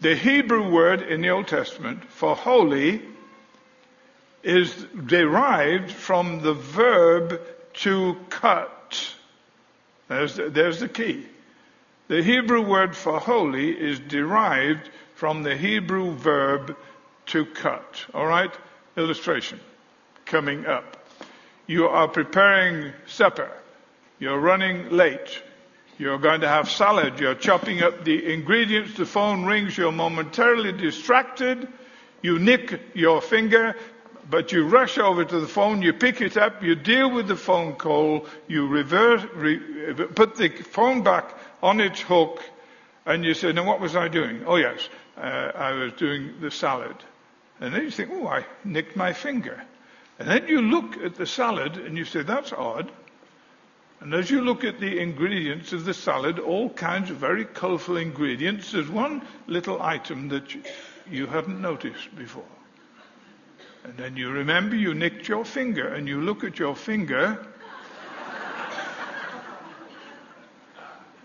The 0.00 0.16
Hebrew 0.16 0.70
word 0.70 1.02
in 1.02 1.22
the 1.22 1.30
Old 1.30 1.48
Testament 1.48 2.04
for 2.10 2.34
holy 2.34 3.02
is 4.42 4.74
derived 5.06 5.90
from 5.90 6.42
the 6.42 6.54
verb 6.54 7.40
to 7.74 8.16
cut. 8.28 9.14
There's 10.08 10.34
the, 10.36 10.50
there's 10.50 10.80
the 10.80 10.88
key. 10.88 11.24
The 12.08 12.22
Hebrew 12.22 12.62
word 12.62 12.96
for 12.96 13.18
holy 13.20 13.70
is 13.70 14.00
derived 14.00 14.90
from 15.14 15.44
the 15.44 15.56
Hebrew 15.56 16.12
verb 16.12 16.76
to 17.26 17.46
cut. 17.46 18.06
Alright? 18.14 18.52
Illustration. 18.96 19.60
Coming 20.24 20.66
up. 20.66 20.96
You 21.66 21.86
are 21.88 22.08
preparing 22.08 22.92
supper. 23.06 23.50
You're 24.18 24.38
running 24.38 24.90
late. 24.90 25.42
You're 25.98 26.18
going 26.18 26.40
to 26.40 26.48
have 26.48 26.70
salad. 26.70 27.20
You're 27.20 27.34
chopping 27.34 27.82
up 27.82 28.04
the 28.04 28.32
ingredients. 28.32 28.96
The 28.96 29.06
phone 29.06 29.44
rings. 29.44 29.76
You're 29.76 29.92
momentarily 29.92 30.72
distracted. 30.72 31.68
You 32.22 32.38
nick 32.38 32.80
your 32.94 33.20
finger 33.20 33.74
but 34.32 34.50
you 34.50 34.66
rush 34.66 34.96
over 34.98 35.24
to 35.24 35.40
the 35.40 35.46
phone, 35.46 35.82
you 35.82 35.92
pick 35.92 36.22
it 36.22 36.38
up, 36.38 36.62
you 36.62 36.74
deal 36.74 37.10
with 37.10 37.28
the 37.28 37.36
phone 37.36 37.74
call, 37.74 38.26
you 38.48 38.66
reverse, 38.66 39.22
re, 39.34 39.58
put 40.14 40.36
the 40.36 40.48
phone 40.48 41.02
back 41.02 41.36
on 41.62 41.80
its 41.80 42.00
hook, 42.00 42.42
and 43.04 43.24
you 43.24 43.34
say, 43.34 43.52
now 43.52 43.66
what 43.66 43.78
was 43.80 43.94
I 43.96 44.08
doing? 44.08 44.44
Oh 44.46 44.56
yes, 44.56 44.88
uh, 45.18 45.20
I 45.20 45.72
was 45.72 45.92
doing 45.94 46.40
the 46.40 46.50
salad. 46.50 46.96
And 47.62 47.72
then 47.72 47.84
you 47.84 47.92
think, 47.92 48.10
oh, 48.12 48.26
I 48.26 48.44
nicked 48.64 48.96
my 48.96 49.12
finger. 49.12 49.62
And 50.18 50.28
then 50.28 50.48
you 50.48 50.60
look 50.60 50.96
at 50.96 51.14
the 51.14 51.26
salad 51.26 51.76
and 51.76 51.96
you 51.96 52.04
say, 52.04 52.22
that's 52.24 52.52
odd. 52.52 52.90
And 54.00 54.12
as 54.14 54.28
you 54.28 54.40
look 54.40 54.64
at 54.64 54.80
the 54.80 54.98
ingredients 54.98 55.72
of 55.72 55.84
the 55.84 55.94
salad, 55.94 56.40
all 56.40 56.70
kinds 56.70 57.08
of 57.10 57.18
very 57.18 57.44
colorful 57.44 57.98
ingredients, 57.98 58.72
there's 58.72 58.88
one 58.88 59.22
little 59.46 59.80
item 59.80 60.28
that 60.30 60.52
you, 61.08 61.26
haven't 61.26 61.62
noticed 61.62 62.12
before. 62.16 62.42
And 63.84 63.96
then 63.96 64.16
you 64.16 64.30
remember 64.30 64.74
you 64.74 64.92
nicked 64.92 65.28
your 65.28 65.44
finger 65.44 65.94
and 65.94 66.08
you 66.08 66.20
look 66.20 66.42
at 66.42 66.58
your 66.58 66.74
finger 66.74 67.46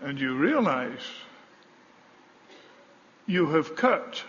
and 0.02 0.20
you 0.20 0.36
realize 0.36 1.02
you 3.26 3.46
have 3.46 3.74
cut 3.74 4.22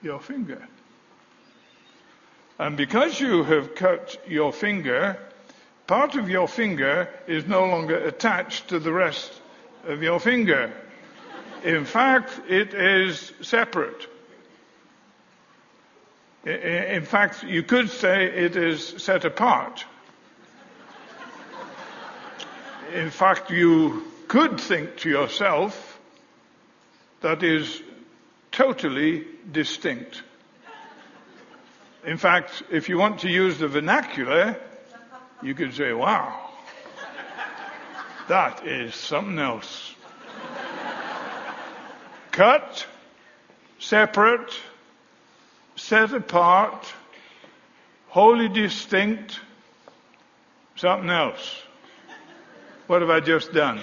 your 0.00 0.20
finger. 0.20 0.68
And 2.58 2.76
because 2.76 3.20
you 3.20 3.44
have 3.44 3.74
cut 3.74 4.20
your 4.26 4.52
finger, 4.52 5.16
part 5.86 6.16
of 6.16 6.28
your 6.28 6.48
finger 6.48 7.08
is 7.26 7.46
no 7.46 7.66
longer 7.66 7.96
attached 7.96 8.68
to 8.68 8.80
the 8.80 8.92
rest 8.92 9.32
of 9.86 10.02
your 10.02 10.18
finger. 10.18 10.72
In 11.64 11.84
fact, 11.84 12.40
it 12.48 12.74
is 12.74 13.32
separate. 13.42 14.08
In 16.44 17.04
fact, 17.04 17.42
you 17.44 17.62
could 17.62 17.90
say 17.90 18.24
it 18.24 18.56
is 18.56 18.94
set 18.98 19.24
apart. 19.24 19.84
In 22.94 23.10
fact, 23.10 23.50
you 23.50 24.04
could 24.28 24.60
think 24.60 24.96
to 24.98 25.10
yourself 25.10 25.98
that 27.20 27.42
is 27.42 27.82
totally 28.50 29.26
distinct. 29.50 30.22
In 32.04 32.16
fact, 32.16 32.62
if 32.70 32.88
you 32.88 32.96
want 32.98 33.20
to 33.20 33.28
use 33.28 33.58
the 33.58 33.68
vernacular, 33.68 34.56
you 35.42 35.54
could 35.54 35.74
say, 35.74 35.92
wow, 35.92 36.50
that 38.28 38.66
is 38.66 38.94
something 38.94 39.38
else. 39.38 39.94
Cut, 42.30 42.86
separate, 43.78 44.52
set 45.76 46.12
apart, 46.12 46.86
wholly 48.08 48.48
distinct, 48.48 49.40
something 50.76 51.10
else. 51.10 51.62
What 52.86 53.00
have 53.02 53.10
I 53.10 53.20
just 53.20 53.52
done? 53.52 53.80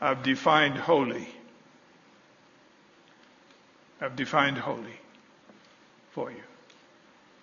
I've 0.00 0.22
defined 0.22 0.76
holy. 0.76 1.28
I've 4.00 4.16
defined 4.16 4.58
holy 4.58 4.98
for 6.10 6.30
you. 6.30 6.42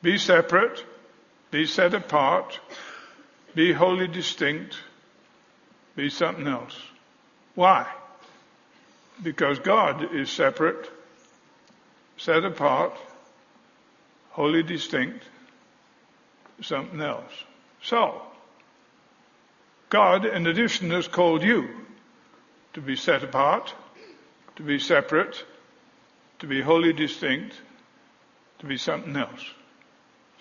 Be 0.04 0.18
separate, 0.18 0.84
be 1.50 1.66
set 1.66 1.94
apart, 1.94 2.60
be 3.56 3.72
wholly 3.72 4.10
distinct, 4.10 4.78
be 5.96 6.10
something 6.10 6.46
else. 6.46 6.78
Why? 7.56 7.90
Because 9.24 9.60
God 9.60 10.14
is 10.14 10.30
separate, 10.30 10.92
set 12.18 12.44
apart, 12.44 12.98
wholly 14.32 14.62
distinct, 14.62 15.24
something 16.62 17.00
else. 17.00 17.32
So, 17.82 18.24
God, 19.90 20.26
in 20.26 20.48
addition, 20.48 20.90
has 20.92 21.08
called 21.08 21.44
you 21.44 21.70
to 22.74 22.82
be 22.82 22.98
set 22.98 23.24
apart, 23.24 23.74
to 24.58 24.64
be 24.64 24.80
separate, 24.80 25.46
to 26.40 26.48
be 26.48 26.62
wholly 26.62 26.92
distinct, 26.92 27.56
to 28.60 28.66
be 28.66 28.76
something 28.76 29.16
else. 29.16 29.46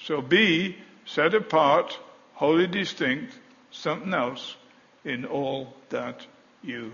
So 0.05 0.21
be 0.21 0.77
set 1.05 1.35
apart, 1.35 1.99
wholly 2.35 2.67
distinct, 2.67 3.39
something 3.71 4.13
else 4.13 4.57
in 5.05 5.25
all 5.25 5.75
that 5.91 6.27
you 6.63 6.93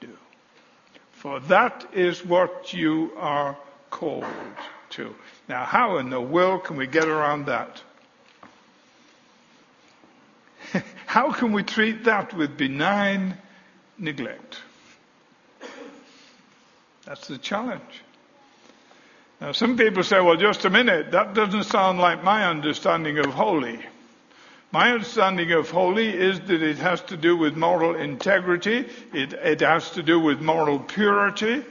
do. 0.00 0.16
For 1.12 1.40
that 1.40 1.86
is 1.92 2.24
what 2.24 2.72
you 2.72 3.12
are 3.16 3.56
called 3.90 4.24
to. 4.90 5.14
Now, 5.48 5.64
how 5.64 5.98
in 5.98 6.10
the 6.10 6.20
world 6.20 6.64
can 6.64 6.76
we 6.76 6.86
get 6.86 7.08
around 7.08 7.46
that? 7.46 7.82
how 11.06 11.32
can 11.32 11.52
we 11.52 11.62
treat 11.62 12.04
that 12.04 12.34
with 12.34 12.56
benign 12.56 13.36
neglect? 13.98 14.58
That's 17.04 17.26
the 17.26 17.38
challenge. 17.38 18.02
Now, 19.42 19.50
some 19.50 19.76
people 19.76 20.04
say, 20.04 20.20
well, 20.20 20.36
just 20.36 20.64
a 20.66 20.70
minute, 20.70 21.10
that 21.10 21.34
doesn't 21.34 21.64
sound 21.64 21.98
like 21.98 22.22
my 22.22 22.46
understanding 22.46 23.18
of 23.18 23.26
holy. 23.34 23.80
My 24.70 24.92
understanding 24.92 25.50
of 25.50 25.68
holy 25.68 26.10
is 26.10 26.38
that 26.42 26.62
it 26.62 26.78
has 26.78 27.00
to 27.06 27.16
do 27.16 27.36
with 27.36 27.56
moral 27.56 27.96
integrity, 27.96 28.88
it, 29.12 29.32
it 29.32 29.60
has 29.60 29.90
to 29.90 30.02
do 30.04 30.20
with 30.20 30.40
moral 30.40 30.78
purity, 30.78 31.64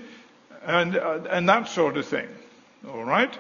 and, 0.64 0.98
uh, 0.98 1.22
and 1.30 1.48
that 1.48 1.70
sort 1.70 1.96
of 1.96 2.06
thing. 2.06 2.28
All 2.90 3.06
right? 3.06 3.34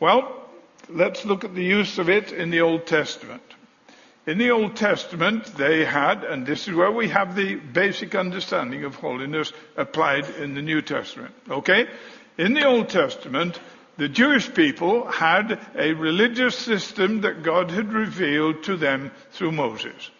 Well, 0.00 0.48
let's 0.88 1.26
look 1.26 1.44
at 1.44 1.54
the 1.54 1.62
use 1.62 1.98
of 1.98 2.08
it 2.08 2.32
in 2.32 2.48
the 2.48 2.62
Old 2.62 2.86
Testament. 2.86 3.42
In 4.26 4.38
the 4.38 4.52
Old 4.52 4.74
Testament, 4.74 5.44
they 5.54 5.84
had, 5.84 6.24
and 6.24 6.46
this 6.46 6.66
is 6.66 6.74
where 6.74 6.90
we 6.90 7.10
have 7.10 7.36
the 7.36 7.56
basic 7.56 8.14
understanding 8.14 8.84
of 8.84 8.94
holiness 8.94 9.52
applied 9.76 10.30
in 10.30 10.54
the 10.54 10.62
New 10.62 10.80
Testament. 10.80 11.34
Okay? 11.50 11.86
In 12.38 12.52
the 12.52 12.66
Old 12.66 12.90
Testament, 12.90 13.58
the 13.96 14.08
Jewish 14.08 14.52
people 14.52 15.10
had 15.10 15.58
a 15.74 15.94
religious 15.94 16.56
system 16.58 17.22
that 17.22 17.42
God 17.42 17.70
had 17.70 17.92
revealed 17.92 18.62
to 18.64 18.76
them 18.76 19.10
through 19.30 19.52
Moses. 19.52 20.10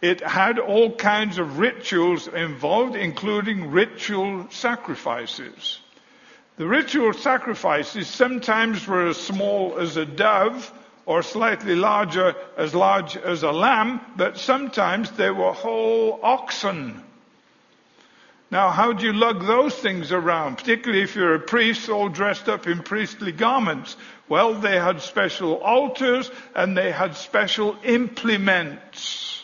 It 0.00 0.22
had 0.22 0.58
all 0.58 0.94
kinds 0.94 1.38
of 1.38 1.58
rituals 1.58 2.28
involved, 2.28 2.96
including 2.96 3.70
ritual 3.70 4.46
sacrifices. 4.50 5.80
The 6.56 6.66
ritual 6.66 7.12
sacrifices 7.12 8.06
sometimes 8.06 8.86
were 8.86 9.08
as 9.08 9.18
small 9.18 9.78
as 9.78 9.96
a 9.96 10.06
dove 10.06 10.72
or 11.04 11.22
slightly 11.22 11.74
larger, 11.74 12.34
as 12.56 12.74
large 12.74 13.16
as 13.16 13.42
a 13.42 13.50
lamb, 13.50 14.00
but 14.16 14.38
sometimes 14.38 15.10
they 15.10 15.30
were 15.30 15.52
whole 15.52 16.20
oxen. 16.22 17.02
Now, 18.54 18.70
how 18.70 18.92
do 18.92 19.04
you 19.04 19.12
lug 19.12 19.44
those 19.46 19.74
things 19.74 20.12
around, 20.12 20.58
particularly 20.58 21.02
if 21.02 21.16
you're 21.16 21.34
a 21.34 21.40
priest 21.40 21.88
all 21.88 22.08
dressed 22.08 22.48
up 22.48 22.68
in 22.68 22.84
priestly 22.84 23.32
garments? 23.32 23.96
Well, 24.28 24.54
they 24.54 24.78
had 24.78 25.02
special 25.02 25.54
altars 25.54 26.30
and 26.54 26.76
they 26.76 26.92
had 26.92 27.16
special 27.16 27.76
implements. 27.82 29.42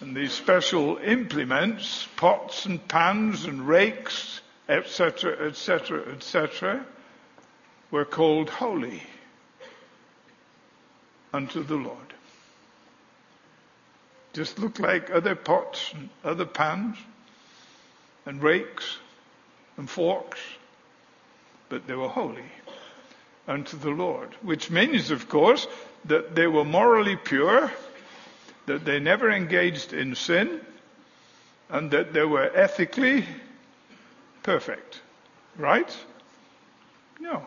And 0.00 0.14
these 0.14 0.34
special 0.34 0.98
implements, 0.98 2.06
pots 2.16 2.66
and 2.66 2.86
pans 2.88 3.46
and 3.46 3.66
rakes, 3.66 4.42
etc., 4.68 5.46
etc., 5.48 6.12
etc., 6.12 6.84
were 7.90 8.04
called 8.04 8.50
holy 8.50 9.02
unto 11.32 11.62
the 11.62 11.76
Lord. 11.76 12.12
Just 14.34 14.58
look 14.58 14.78
like 14.78 15.10
other 15.10 15.34
pots 15.34 15.90
and 15.94 16.10
other 16.22 16.44
pans 16.44 16.98
and 18.28 18.42
rakes 18.42 18.98
and 19.78 19.88
forks, 19.88 20.38
but 21.70 21.86
they 21.86 21.94
were 21.94 22.08
holy 22.08 22.44
unto 23.48 23.78
the 23.78 23.88
Lord, 23.88 24.28
which 24.42 24.70
means, 24.70 25.10
of 25.10 25.30
course, 25.30 25.66
that 26.04 26.34
they 26.34 26.46
were 26.46 26.66
morally 26.66 27.16
pure, 27.16 27.72
that 28.66 28.84
they 28.84 29.00
never 29.00 29.30
engaged 29.30 29.94
in 29.94 30.14
sin, 30.14 30.60
and 31.70 31.90
that 31.92 32.12
they 32.12 32.24
were 32.24 32.50
ethically 32.54 33.24
perfect. 34.42 35.00
Right? 35.56 35.96
No. 37.18 37.46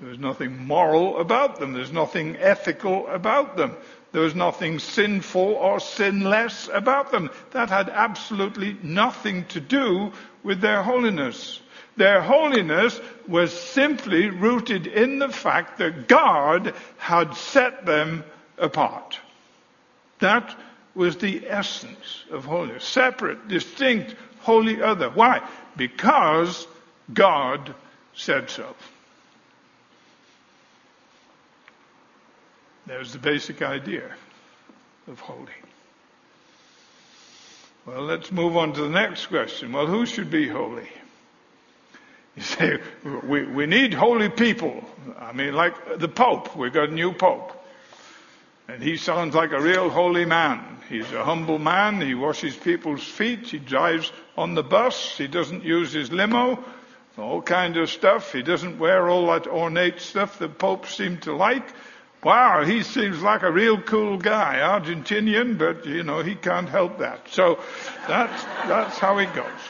There's 0.00 0.18
nothing 0.18 0.66
moral 0.66 1.18
about 1.18 1.58
them. 1.58 1.72
There's 1.72 1.92
nothing 1.92 2.36
ethical 2.36 3.06
about 3.08 3.56
them. 3.56 3.76
There 4.12 4.22
was 4.22 4.34
nothing 4.34 4.78
sinful 4.78 5.40
or 5.40 5.80
sinless 5.80 6.68
about 6.72 7.10
them. 7.10 7.30
That 7.52 7.70
had 7.70 7.88
absolutely 7.88 8.76
nothing 8.82 9.46
to 9.46 9.60
do 9.60 10.12
with 10.42 10.60
their 10.60 10.82
holiness. 10.82 11.60
Their 11.96 12.20
holiness 12.20 13.00
was 13.26 13.58
simply 13.58 14.28
rooted 14.28 14.86
in 14.86 15.18
the 15.18 15.30
fact 15.30 15.78
that 15.78 16.08
God 16.08 16.74
had 16.98 17.34
set 17.34 17.86
them 17.86 18.24
apart. 18.58 19.18
That 20.18 20.54
was 20.94 21.16
the 21.16 21.48
essence 21.48 22.24
of 22.30 22.44
holiness. 22.44 22.84
Separate, 22.84 23.48
distinct, 23.48 24.14
wholly 24.40 24.82
other. 24.82 25.10
Why? 25.10 25.46
Because 25.76 26.66
God 27.12 27.74
said 28.14 28.50
so. 28.50 28.74
There's 32.86 33.12
the 33.12 33.18
basic 33.18 33.62
idea 33.62 34.10
of 35.08 35.18
holy. 35.18 35.52
Well, 37.84 38.02
let's 38.02 38.30
move 38.30 38.56
on 38.56 38.72
to 38.74 38.82
the 38.82 38.88
next 38.88 39.26
question. 39.26 39.72
Well, 39.72 39.86
who 39.86 40.06
should 40.06 40.30
be 40.30 40.48
holy? 40.48 40.88
You 42.36 42.42
say, 42.42 42.78
we, 43.24 43.44
we 43.44 43.66
need 43.66 43.94
holy 43.94 44.28
people. 44.28 44.84
I 45.18 45.32
mean, 45.32 45.54
like 45.54 45.98
the 45.98 46.08
Pope. 46.08 46.56
We've 46.56 46.72
got 46.72 46.90
a 46.90 46.92
new 46.92 47.12
Pope. 47.12 47.52
And 48.68 48.82
he 48.82 48.96
sounds 48.96 49.34
like 49.34 49.52
a 49.52 49.60
real 49.60 49.88
holy 49.88 50.24
man. 50.24 50.78
He's 50.88 51.10
a 51.12 51.24
humble 51.24 51.58
man. 51.58 52.00
He 52.00 52.14
washes 52.14 52.56
people's 52.56 53.04
feet. 53.04 53.48
He 53.48 53.58
drives 53.58 54.12
on 54.36 54.54
the 54.54 54.62
bus. 54.62 55.16
He 55.16 55.26
doesn't 55.26 55.64
use 55.64 55.92
his 55.92 56.12
limo. 56.12 56.62
All 57.16 57.42
kind 57.42 57.76
of 57.76 57.88
stuff. 57.88 58.32
He 58.32 58.42
doesn't 58.42 58.78
wear 58.78 59.08
all 59.08 59.26
that 59.28 59.46
ornate 59.46 60.00
stuff 60.00 60.38
that 60.40 60.58
popes 60.58 60.94
seem 60.94 61.18
to 61.18 61.34
like. 61.34 61.66
Wow, 62.26 62.64
he 62.64 62.82
seems 62.82 63.22
like 63.22 63.44
a 63.44 63.52
real 63.52 63.80
cool 63.80 64.18
guy, 64.18 64.56
Argentinian, 64.56 65.56
but 65.56 65.86
you 65.86 66.02
know, 66.02 66.24
he 66.24 66.34
can't 66.34 66.68
help 66.68 66.98
that. 66.98 67.20
So 67.30 67.60
that's, 68.08 68.42
that's 68.66 68.98
how 68.98 69.18
it 69.18 69.32
goes. 69.32 69.60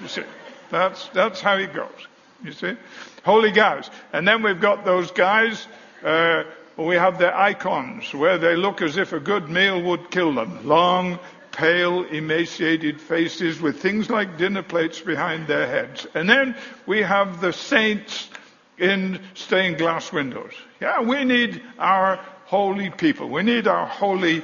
You 0.00 0.06
see, 0.06 0.22
that's, 0.70 1.08
that's 1.08 1.40
how 1.40 1.56
it 1.56 1.74
goes. 1.74 2.06
You 2.44 2.52
see, 2.52 2.76
holy 3.24 3.50
guys. 3.50 3.90
And 4.12 4.28
then 4.28 4.44
we've 4.44 4.60
got 4.60 4.84
those 4.84 5.10
guys, 5.10 5.66
uh, 6.04 6.44
we 6.76 6.94
have 6.94 7.18
their 7.18 7.36
icons 7.36 8.14
where 8.14 8.38
they 8.38 8.54
look 8.54 8.80
as 8.80 8.96
if 8.96 9.12
a 9.12 9.18
good 9.18 9.48
meal 9.48 9.82
would 9.82 10.12
kill 10.12 10.34
them. 10.34 10.68
Long, 10.68 11.18
pale, 11.50 12.04
emaciated 12.04 13.00
faces 13.00 13.60
with 13.60 13.82
things 13.82 14.08
like 14.08 14.38
dinner 14.38 14.62
plates 14.62 15.00
behind 15.00 15.48
their 15.48 15.66
heads. 15.66 16.06
And 16.14 16.30
then 16.30 16.54
we 16.86 17.02
have 17.02 17.40
the 17.40 17.52
saints 17.52 18.28
in 18.78 19.20
stained 19.34 19.78
glass 19.78 20.12
windows. 20.12 20.52
Yeah, 20.80 21.00
we 21.00 21.24
need 21.24 21.62
our 21.78 22.16
holy 22.46 22.90
people. 22.90 23.28
We 23.28 23.42
need 23.42 23.66
our 23.66 23.86
holy 23.86 24.42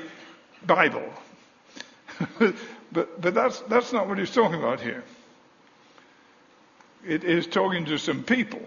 Bible. 0.67 1.13
but, 2.39 3.21
but 3.21 3.35
that's, 3.35 3.61
that's 3.63 3.93
not 3.93 4.09
what 4.09 4.19
he's 4.19 4.33
talking 4.33 4.59
about 4.59 4.81
here. 4.81 5.05
It 7.07 7.25
is 7.25 7.47
talking 7.47 7.87
to 7.87 7.99
some 7.99 8.23
people. 8.23 8.63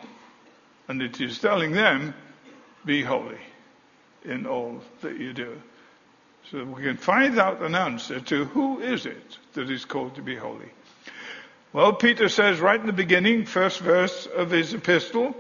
And 0.88 1.02
it 1.02 1.22
is 1.22 1.40
telling 1.40 1.72
them, 1.72 2.14
be 2.86 3.02
holy 3.02 3.38
in 4.26 4.46
all 4.46 4.82
that 5.02 5.18
you 5.18 5.34
do. 5.34 5.62
So 6.52 6.64
we 6.66 6.84
can 6.84 6.98
find 6.98 7.40
out 7.40 7.62
an 7.62 7.74
answer 7.74 8.20
to 8.20 8.46
who 8.46 8.82
is 8.82 9.06
it 9.06 9.38
that 9.54 9.70
is 9.70 9.86
called 9.86 10.16
to 10.16 10.22
be 10.22 10.36
holy. 10.36 10.70
Well, 11.72 11.94
Peter 11.94 12.30
says 12.30 12.60
right 12.60 12.80
in 12.80 12.86
the 12.86 12.94
beginning, 12.94 13.46
first 13.46 13.80
verse 13.80 14.28
of 14.28 14.52
his 14.52 14.74
epistle, 14.74 15.36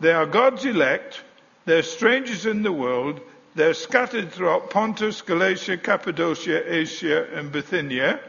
they 0.00 0.12
are 0.12 0.26
God's 0.26 0.64
elect, 0.64 1.22
they're 1.64 1.82
strangers 1.82 2.46
in 2.46 2.62
the 2.62 2.72
world, 2.72 3.20
they're 3.54 3.74
scattered 3.74 4.30
throughout 4.30 4.70
Pontus, 4.70 5.22
Galatia, 5.22 5.76
Cappadocia, 5.76 6.72
Asia, 6.72 7.26
and 7.34 7.50
Bithynia. 7.50 8.20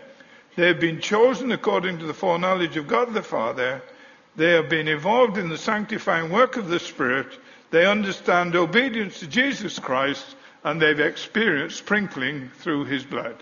They 0.56 0.68
have 0.68 0.80
been 0.80 1.00
chosen 1.00 1.52
according 1.52 2.00
to 2.00 2.06
the 2.06 2.14
foreknowledge 2.14 2.76
of 2.78 2.88
God 2.88 3.14
the 3.14 3.22
Father. 3.22 3.82
They 4.36 4.52
have 4.54 4.70
been 4.70 4.88
involved 4.88 5.38
in 5.38 5.50
the 5.50 5.58
sanctifying 5.58 6.32
work 6.32 6.58
of 6.58 6.70
the 6.70 6.80
Spirit. 6.80 7.28
They 7.72 7.86
understand 7.86 8.56
obedience 8.56 9.20
to 9.20 9.28
Jesus 9.28 9.78
Christ 9.78 10.36
and 10.64 10.82
they've 10.82 11.00
experienced 11.00 11.78
sprinkling 11.78 12.50
through 12.58 12.86
his 12.86 13.04
blood. 13.04 13.36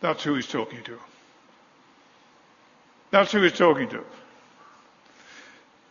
That's 0.00 0.24
who 0.24 0.34
he's 0.34 0.48
talking 0.48 0.82
to. 0.84 0.98
That's 3.10 3.30
who 3.30 3.42
he's 3.42 3.52
talking 3.52 3.88
to. 3.90 4.04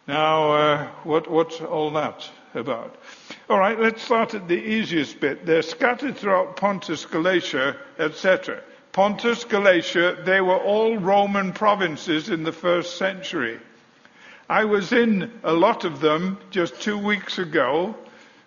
Now, 0.08 0.52
uh, 0.52 0.88
what, 1.04 1.32
what's 1.32 1.62
all 1.62 1.92
that 1.92 2.30
about? 2.54 2.96
All 3.50 3.58
right, 3.58 3.80
let's 3.80 4.04
start 4.04 4.34
at 4.34 4.50
the 4.50 4.62
easiest 4.62 5.20
bit. 5.22 5.46
They're 5.46 5.62
scattered 5.62 6.18
throughout 6.18 6.58
Pontus, 6.58 7.06
Galatia, 7.06 7.78
etc. 7.98 8.62
Pontus, 8.92 9.46
Galatia, 9.46 10.18
they 10.26 10.42
were 10.42 10.58
all 10.58 10.98
Roman 10.98 11.54
provinces 11.54 12.30
in 12.30 12.44
the 12.44 12.52
first 12.52 12.98
century. 12.98 13.60
I 14.50 14.66
was 14.66 14.92
in 14.92 15.32
a 15.44 15.54
lot 15.54 15.86
of 15.86 16.02
them 16.02 16.38
just 16.52 16.82
two 16.82 16.98
weeks 16.98 17.40
ago 17.40 17.96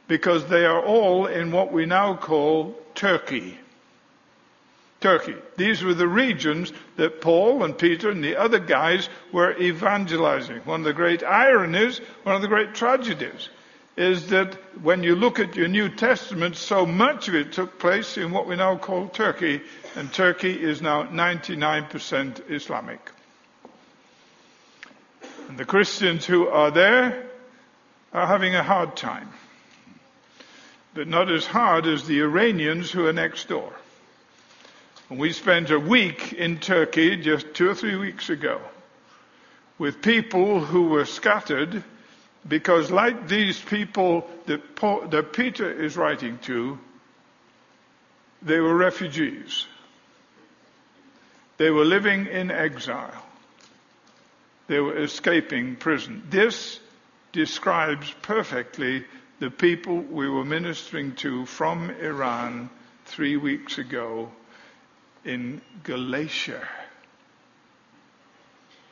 because 0.08 0.46
they 0.46 0.66
are 0.66 0.80
all 0.82 1.26
in 1.26 1.52
what 1.52 1.72
we 1.72 1.86
now 1.86 2.16
call 2.16 2.78
Turkey. 2.94 3.58
Turkey. 5.06 5.36
These 5.56 5.84
were 5.84 5.94
the 5.94 6.08
regions 6.08 6.72
that 6.96 7.20
Paul 7.20 7.62
and 7.62 7.78
Peter 7.78 8.10
and 8.10 8.24
the 8.24 8.34
other 8.34 8.58
guys 8.58 9.08
were 9.30 9.56
evangelizing. 9.56 10.62
One 10.64 10.80
of 10.80 10.84
the 10.84 10.92
great 10.92 11.22
ironies, 11.22 11.98
one 12.24 12.34
of 12.34 12.42
the 12.42 12.48
great 12.48 12.74
tragedies, 12.74 13.48
is 13.96 14.30
that 14.30 14.54
when 14.82 15.04
you 15.04 15.14
look 15.14 15.38
at 15.38 15.54
your 15.54 15.68
New 15.68 15.88
Testament, 15.90 16.56
so 16.56 16.84
much 16.84 17.28
of 17.28 17.36
it 17.36 17.52
took 17.52 17.78
place 17.78 18.18
in 18.18 18.32
what 18.32 18.48
we 18.48 18.56
now 18.56 18.76
call 18.78 19.06
Turkey, 19.06 19.60
and 19.94 20.12
Turkey 20.12 20.60
is 20.60 20.82
now 20.82 21.04
99% 21.04 22.50
Islamic. 22.50 23.12
And 25.48 25.56
the 25.56 25.64
Christians 25.64 26.26
who 26.26 26.48
are 26.48 26.72
there 26.72 27.26
are 28.12 28.26
having 28.26 28.56
a 28.56 28.64
hard 28.64 28.96
time 28.96 29.28
but 30.94 31.06
not 31.06 31.30
as 31.30 31.44
hard 31.44 31.86
as 31.86 32.06
the 32.06 32.22
Iranians 32.22 32.90
who 32.90 33.06
are 33.06 33.12
next 33.12 33.48
door. 33.48 33.70
We 35.08 35.32
spent 35.32 35.70
a 35.70 35.78
week 35.78 36.32
in 36.32 36.58
Turkey 36.58 37.16
just 37.16 37.54
two 37.54 37.70
or 37.70 37.76
three 37.76 37.94
weeks 37.94 38.28
ago 38.28 38.60
with 39.78 40.02
people 40.02 40.58
who 40.58 40.88
were 40.88 41.04
scattered 41.04 41.84
because 42.48 42.90
like 42.90 43.28
these 43.28 43.60
people 43.60 44.28
that, 44.46 44.74
Paul, 44.74 45.06
that 45.08 45.32
Peter 45.32 45.70
is 45.70 45.96
writing 45.96 46.38
to, 46.38 46.80
they 48.42 48.58
were 48.58 48.74
refugees. 48.74 49.66
They 51.56 51.70
were 51.70 51.84
living 51.84 52.26
in 52.26 52.50
exile. 52.50 53.24
They 54.66 54.80
were 54.80 54.96
escaping 54.98 55.76
prison. 55.76 56.24
This 56.30 56.80
describes 57.30 58.12
perfectly 58.22 59.04
the 59.38 59.50
people 59.50 59.98
we 59.98 60.28
were 60.28 60.44
ministering 60.44 61.14
to 61.16 61.46
from 61.46 61.90
Iran 61.90 62.70
three 63.04 63.36
weeks 63.36 63.78
ago 63.78 64.32
in 65.26 65.60
Galatia. 65.82 66.66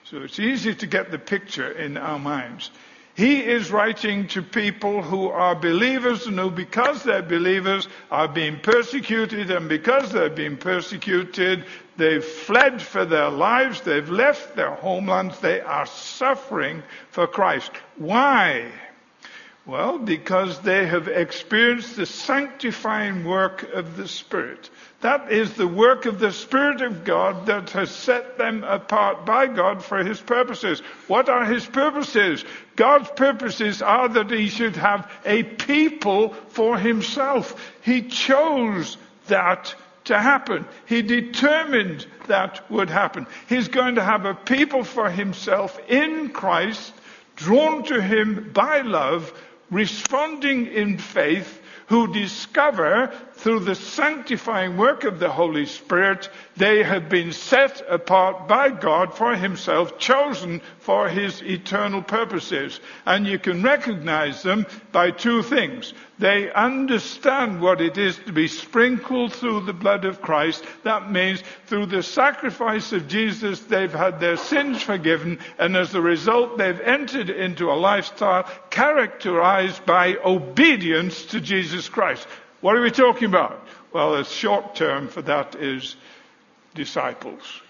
So 0.04 0.18
it's 0.18 0.38
easy 0.38 0.74
to 0.74 0.86
get 0.86 1.10
the 1.10 1.18
picture 1.18 1.70
in 1.70 1.96
our 1.96 2.18
minds. 2.18 2.70
He 3.16 3.44
is 3.44 3.70
writing 3.70 4.26
to 4.28 4.42
people 4.42 5.00
who 5.00 5.28
are 5.28 5.54
believers 5.54 6.26
and 6.26 6.38
who, 6.38 6.50
because 6.50 7.04
they're 7.04 7.22
believers, 7.22 7.88
are 8.10 8.26
being 8.26 8.58
persecuted, 8.58 9.52
and 9.52 9.68
because 9.68 10.10
they're 10.10 10.28
being 10.28 10.56
persecuted, 10.56 11.64
they've 11.96 12.24
fled 12.24 12.82
for 12.82 13.04
their 13.04 13.30
lives, 13.30 13.82
they've 13.82 14.10
left 14.10 14.56
their 14.56 14.74
homelands, 14.74 15.38
they 15.38 15.60
are 15.60 15.86
suffering 15.86 16.82
for 17.10 17.28
Christ. 17.28 17.70
Why? 17.96 18.72
Well, 19.66 19.98
because 19.98 20.60
they 20.60 20.86
have 20.86 21.08
experienced 21.08 21.96
the 21.96 22.04
sanctifying 22.04 23.24
work 23.24 23.62
of 23.72 23.96
the 23.96 24.06
Spirit. 24.06 24.68
That 25.00 25.32
is 25.32 25.54
the 25.54 25.66
work 25.66 26.04
of 26.04 26.18
the 26.18 26.32
Spirit 26.32 26.82
of 26.82 27.04
God 27.04 27.46
that 27.46 27.70
has 27.70 27.90
set 27.90 28.36
them 28.36 28.62
apart 28.62 29.24
by 29.24 29.46
God 29.46 29.82
for 29.82 30.04
His 30.04 30.20
purposes. 30.20 30.80
What 31.08 31.30
are 31.30 31.46
His 31.46 31.64
purposes? 31.64 32.44
God's 32.76 33.08
purposes 33.12 33.80
are 33.80 34.06
that 34.06 34.30
He 34.30 34.48
should 34.48 34.76
have 34.76 35.10
a 35.24 35.42
people 35.44 36.34
for 36.50 36.76
Himself. 36.76 37.72
He 37.80 38.02
chose 38.02 38.98
that 39.28 39.74
to 40.04 40.20
happen. 40.20 40.66
He 40.84 41.00
determined 41.00 42.06
that 42.26 42.70
would 42.70 42.90
happen. 42.90 43.26
He's 43.48 43.68
going 43.68 43.94
to 43.94 44.04
have 44.04 44.26
a 44.26 44.34
people 44.34 44.84
for 44.84 45.08
Himself 45.08 45.80
in 45.88 46.28
Christ, 46.30 46.92
drawn 47.36 47.82
to 47.84 48.02
Him 48.02 48.50
by 48.52 48.82
love, 48.82 49.32
responding 49.74 50.68
in 50.68 50.96
faith 50.96 51.60
who 51.88 52.12
discover 52.12 53.12
through 53.36 53.60
the 53.60 53.74
sanctifying 53.74 54.76
work 54.76 55.04
of 55.04 55.18
the 55.18 55.30
Holy 55.30 55.66
Spirit, 55.66 56.30
they 56.56 56.82
have 56.82 57.08
been 57.08 57.32
set 57.32 57.82
apart 57.88 58.48
by 58.48 58.70
God 58.70 59.14
for 59.14 59.34
Himself, 59.34 59.98
chosen 59.98 60.60
for 60.78 61.08
His 61.08 61.42
eternal 61.42 62.00
purposes. 62.00 62.80
And 63.04 63.26
you 63.26 63.38
can 63.38 63.62
recognize 63.62 64.42
them 64.42 64.66
by 64.92 65.10
two 65.10 65.42
things. 65.42 65.92
They 66.18 66.52
understand 66.52 67.60
what 67.60 67.80
it 67.80 67.98
is 67.98 68.16
to 68.18 68.32
be 68.32 68.46
sprinkled 68.46 69.32
through 69.32 69.62
the 69.62 69.72
blood 69.72 70.04
of 70.04 70.22
Christ. 70.22 70.64
That 70.84 71.10
means 71.10 71.42
through 71.66 71.86
the 71.86 72.04
sacrifice 72.04 72.92
of 72.92 73.08
Jesus, 73.08 73.60
they've 73.60 73.92
had 73.92 74.20
their 74.20 74.36
sins 74.36 74.80
forgiven, 74.80 75.40
and 75.58 75.76
as 75.76 75.94
a 75.94 76.00
result, 76.00 76.56
they've 76.56 76.80
entered 76.80 77.30
into 77.30 77.70
a 77.70 77.74
lifestyle 77.74 78.48
characterized 78.70 79.84
by 79.84 80.16
obedience 80.24 81.24
to 81.26 81.40
Jesus 81.40 81.88
Christ. 81.88 82.28
What 82.64 82.76
are 82.76 82.80
we 82.80 82.90
talking 82.90 83.26
about? 83.26 83.62
Well, 83.92 84.16
the 84.16 84.24
short 84.24 84.74
term 84.74 85.08
for 85.08 85.20
that 85.20 85.54
is 85.54 85.96
disciples 86.74 87.60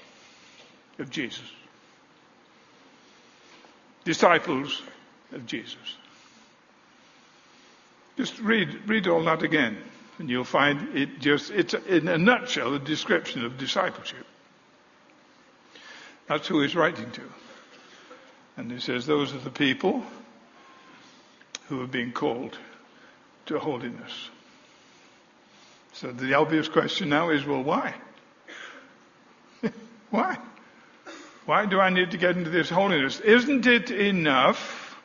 of 1.00 1.10
Jesus. 1.10 1.50
Disciples 4.04 4.80
of 5.32 5.46
Jesus. 5.46 5.96
Just 8.16 8.38
read, 8.38 8.88
read 8.88 9.08
all 9.08 9.24
that 9.24 9.42
again, 9.42 9.78
and 10.20 10.30
you'll 10.30 10.44
find 10.44 10.96
it 10.96 11.18
just, 11.18 11.50
it's 11.50 11.74
in 11.74 12.06
a 12.06 12.16
nutshell 12.16 12.72
a 12.74 12.78
description 12.78 13.44
of 13.44 13.58
discipleship. 13.58 14.24
That's 16.28 16.46
who 16.46 16.62
he's 16.62 16.76
writing 16.76 17.10
to. 17.10 17.22
And 18.56 18.70
he 18.70 18.78
says, 18.78 19.06
those 19.06 19.34
are 19.34 19.38
the 19.38 19.50
people 19.50 20.04
who 21.66 21.80
have 21.80 21.90
been 21.90 22.12
called 22.12 22.56
to 23.46 23.58
holiness. 23.58 24.30
So 25.94 26.10
the 26.10 26.34
obvious 26.34 26.68
question 26.68 27.08
now 27.08 27.30
is, 27.30 27.46
well, 27.46 27.62
why? 27.62 27.94
why? 30.10 30.36
Why 31.46 31.66
do 31.66 31.78
I 31.78 31.90
need 31.90 32.10
to 32.10 32.18
get 32.18 32.36
into 32.36 32.50
this 32.50 32.68
holiness? 32.68 33.20
Isn't 33.20 33.64
it 33.64 33.92
enough 33.92 34.98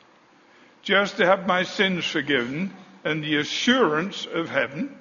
just 0.82 1.18
to 1.18 1.26
have 1.26 1.46
my 1.46 1.62
sins 1.62 2.04
forgiven 2.04 2.74
and 3.04 3.22
the 3.22 3.36
assurance 3.36 4.26
of 4.26 4.48
heaven 4.48 4.98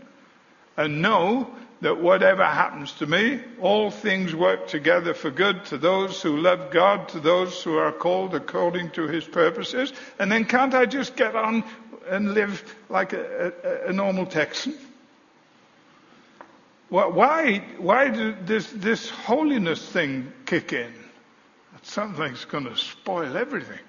and 0.77 1.01
know 1.01 1.49
that 1.81 1.99
whatever 1.99 2.45
happens 2.45 2.91
to 2.93 3.07
me, 3.07 3.41
all 3.59 3.89
things 3.89 4.35
work 4.35 4.67
together 4.67 5.15
for 5.15 5.31
good 5.31 5.65
to 5.65 5.77
those 5.77 6.21
who 6.21 6.37
love 6.37 6.69
God, 6.69 7.09
to 7.09 7.19
those 7.19 7.63
who 7.63 7.77
are 7.77 7.91
called 7.91 8.35
according 8.35 8.91
to 8.91 9.07
his 9.07 9.25
purposes. 9.25 9.91
And 10.19 10.31
then 10.31 10.45
can't 10.45 10.75
I 10.75 10.85
just 10.85 11.15
get 11.15 11.35
on 11.35 11.63
and 12.07 12.35
live 12.35 12.63
like 12.89 13.13
a, 13.13 13.53
a, 13.63 13.89
a 13.89 13.93
normal 13.93 14.27
Texan? 14.27 14.77
Why, 16.89 17.63
why 17.77 18.09
did 18.09 18.47
this, 18.47 18.71
this 18.71 19.09
holiness 19.09 19.87
thing 19.87 20.33
kick 20.45 20.73
in? 20.73 20.91
Something's 21.83 22.45
going 22.45 22.65
to 22.65 22.75
spoil 22.75 23.37
everything. 23.37 23.79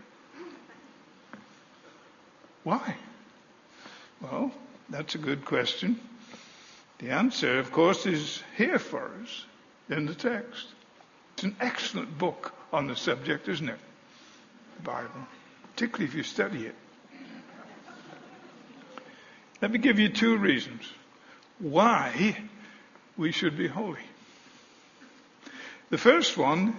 Why? 2.63 2.95
Well, 4.21 4.53
that's 4.91 5.15
a 5.15 5.19
good 5.19 5.45
question. 5.45 5.99
The 6.99 7.11
answer, 7.11 7.59
of 7.59 7.73
course, 7.73 8.05
is 8.05 8.43
here 8.57 8.79
for 8.79 9.11
us 9.23 9.47
in 9.89 10.05
the 10.05 10.15
text. 10.15 10.67
It's 11.35 11.45
an 11.45 11.57
excellent 11.59 12.19
book 12.19 12.55
on 12.73 12.87
the 12.87 12.97
subject, 12.97 13.49
isn't 13.49 13.69
it? 13.69 13.79
The 14.77 14.83
Bible, 14.83 15.27
particularly 15.73 16.05
if 16.05 16.15
you 16.15 16.23
study 16.23 16.67
it. 16.67 16.75
Let 19.63 19.71
me 19.71 19.79
give 19.79 19.99
you 19.99 20.11
two 20.11 20.37
reasons 20.37 20.83
why 21.59 22.37
we 23.21 23.33
should 23.33 23.55
be 23.55 23.69
holy. 23.69 24.01
The 25.91 25.99
first 25.99 26.39
one 26.39 26.75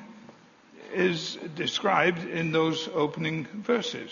is 0.92 1.38
described 1.56 2.28
in 2.28 2.52
those 2.52 2.90
opening 2.96 3.46
verses. 3.54 4.10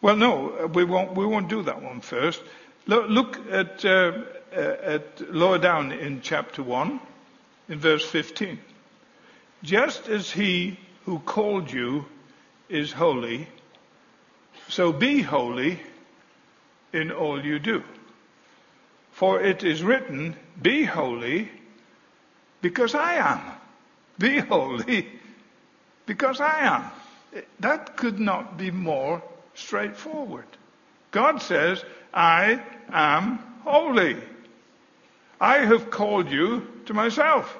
Well, 0.00 0.16
no, 0.16 0.70
we 0.72 0.82
won't, 0.82 1.14
we 1.14 1.26
won't 1.26 1.50
do 1.50 1.62
that 1.64 1.82
one 1.82 2.00
first. 2.00 2.40
Look, 2.86 3.38
at, 3.50 3.84
uh, 3.84 4.12
uh, 4.50 4.56
at 4.56 5.34
lower 5.34 5.58
down 5.58 5.92
in 5.92 6.22
chapter 6.22 6.62
1, 6.62 6.98
in 7.68 7.78
verse 7.78 8.04
15. 8.06 8.58
Just 9.62 10.08
as 10.08 10.30
he 10.30 10.78
who 11.04 11.18
called 11.18 11.70
you 11.70 12.06
is 12.70 12.92
holy, 12.92 13.46
so 14.70 14.90
be 14.90 15.20
holy 15.20 15.80
in 16.94 17.12
all 17.12 17.44
you 17.44 17.58
do. 17.58 17.84
For 19.12 19.42
it 19.42 19.64
is 19.64 19.82
written, 19.82 20.34
Be 20.62 20.84
holy 20.84 21.50
because 22.60 22.94
I 22.94 23.14
am. 23.14 23.40
Be 24.18 24.38
holy 24.38 25.08
because 26.06 26.40
I 26.40 26.60
am. 26.60 27.42
That 27.60 27.96
could 27.96 28.18
not 28.20 28.58
be 28.58 28.70
more 28.70 29.22
straightforward. 29.54 30.46
God 31.10 31.40
says, 31.40 31.82
I 32.12 32.62
am 32.92 33.38
holy. 33.64 34.16
I 35.40 35.58
have 35.58 35.90
called 35.90 36.30
you 36.30 36.66
to 36.86 36.94
myself. 36.94 37.56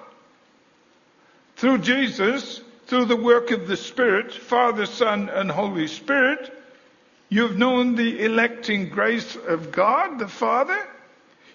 Through 1.56 1.78
Jesus, 1.78 2.60
through 2.86 3.06
the 3.06 3.16
work 3.16 3.50
of 3.50 3.68
the 3.68 3.76
Spirit, 3.76 4.32
Father, 4.32 4.86
Son, 4.86 5.28
and 5.28 5.50
Holy 5.50 5.86
Spirit, 5.86 6.52
you've 7.28 7.56
known 7.56 7.94
the 7.94 8.24
electing 8.24 8.88
grace 8.88 9.36
of 9.36 9.72
God, 9.72 10.18
the 10.18 10.28
Father. 10.28 10.78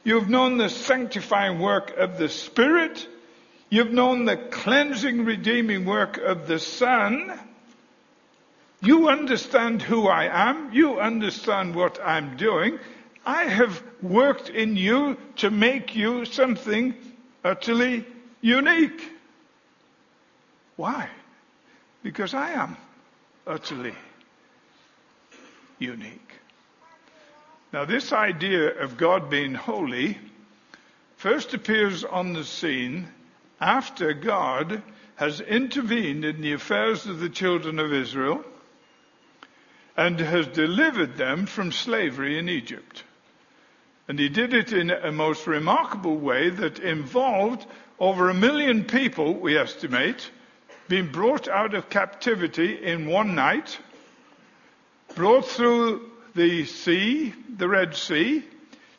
You've 0.06 0.30
known 0.30 0.58
the 0.58 0.70
sanctifying 0.70 1.60
work 1.60 1.98
of 1.98 2.20
the 2.20 2.30
Spirit. 2.30 3.08
You've 3.72 3.92
known 3.92 4.26
the 4.26 4.38
cleansing, 4.38 5.26
redeeming 5.26 5.84
work 5.84 6.20
of 6.20 6.48
the 6.48 6.60
Son. 6.60 7.38
You 8.82 9.10
understand 9.10 9.82
who 9.82 10.08
I 10.08 10.26
am. 10.26 10.72
You 10.72 11.00
understand 11.00 11.74
what 11.74 12.00
I'm 12.00 12.38
doing. 12.38 12.78
I 13.26 13.46
have 13.46 13.82
worked 14.04 14.50
in 14.50 14.78
you 14.78 15.18
to 15.38 15.50
make 15.50 15.96
you 15.96 16.26
something 16.26 16.94
utterly 17.44 18.06
unique. 18.42 19.12
Why? 20.76 21.10
Because 22.04 22.36
I 22.36 22.52
am 22.52 22.78
utterly 23.48 23.96
unique. 25.80 26.32
Now, 27.76 27.84
this 27.84 28.14
idea 28.14 28.70
of 28.80 28.96
God 28.96 29.30
being 29.30 29.54
holy 29.54 30.18
first 31.18 31.54
appears 31.54 32.06
on 32.06 32.32
the 32.32 32.46
scene 32.46 33.10
after 33.60 34.14
God 34.14 34.82
has 35.18 35.42
intervened 35.42 36.24
in 36.24 36.40
the 36.40 36.54
affairs 36.54 37.06
of 37.06 37.20
the 37.20 37.28
children 37.28 37.78
of 37.80 37.92
Israel 37.92 38.46
and 39.98 40.18
has 40.22 40.48
delivered 40.48 41.18
them 41.18 41.48
from 41.48 41.74
slavery 41.74 42.40
in 42.40 42.48
Egypt. 42.48 43.04
And 44.08 44.18
he 44.20 44.30
did 44.30 44.54
it 44.54 44.72
in 44.72 44.90
a 44.90 45.12
most 45.12 45.46
remarkable 45.46 46.16
way 46.16 46.50
that 46.50 46.80
involved 46.80 47.66
over 48.00 48.30
a 48.30 48.34
million 48.34 48.86
people, 48.86 49.34
we 49.34 49.58
estimate, 49.58 50.32
being 50.88 51.12
brought 51.12 51.50
out 51.50 51.74
of 51.74 51.90
captivity 51.90 52.82
in 52.82 53.06
one 53.06 53.36
night, 53.36 53.78
brought 55.14 55.46
through 55.46 56.12
the 56.36 56.66
sea, 56.66 57.34
the 57.58 57.68
Red 57.68 57.96
Sea, 57.96 58.44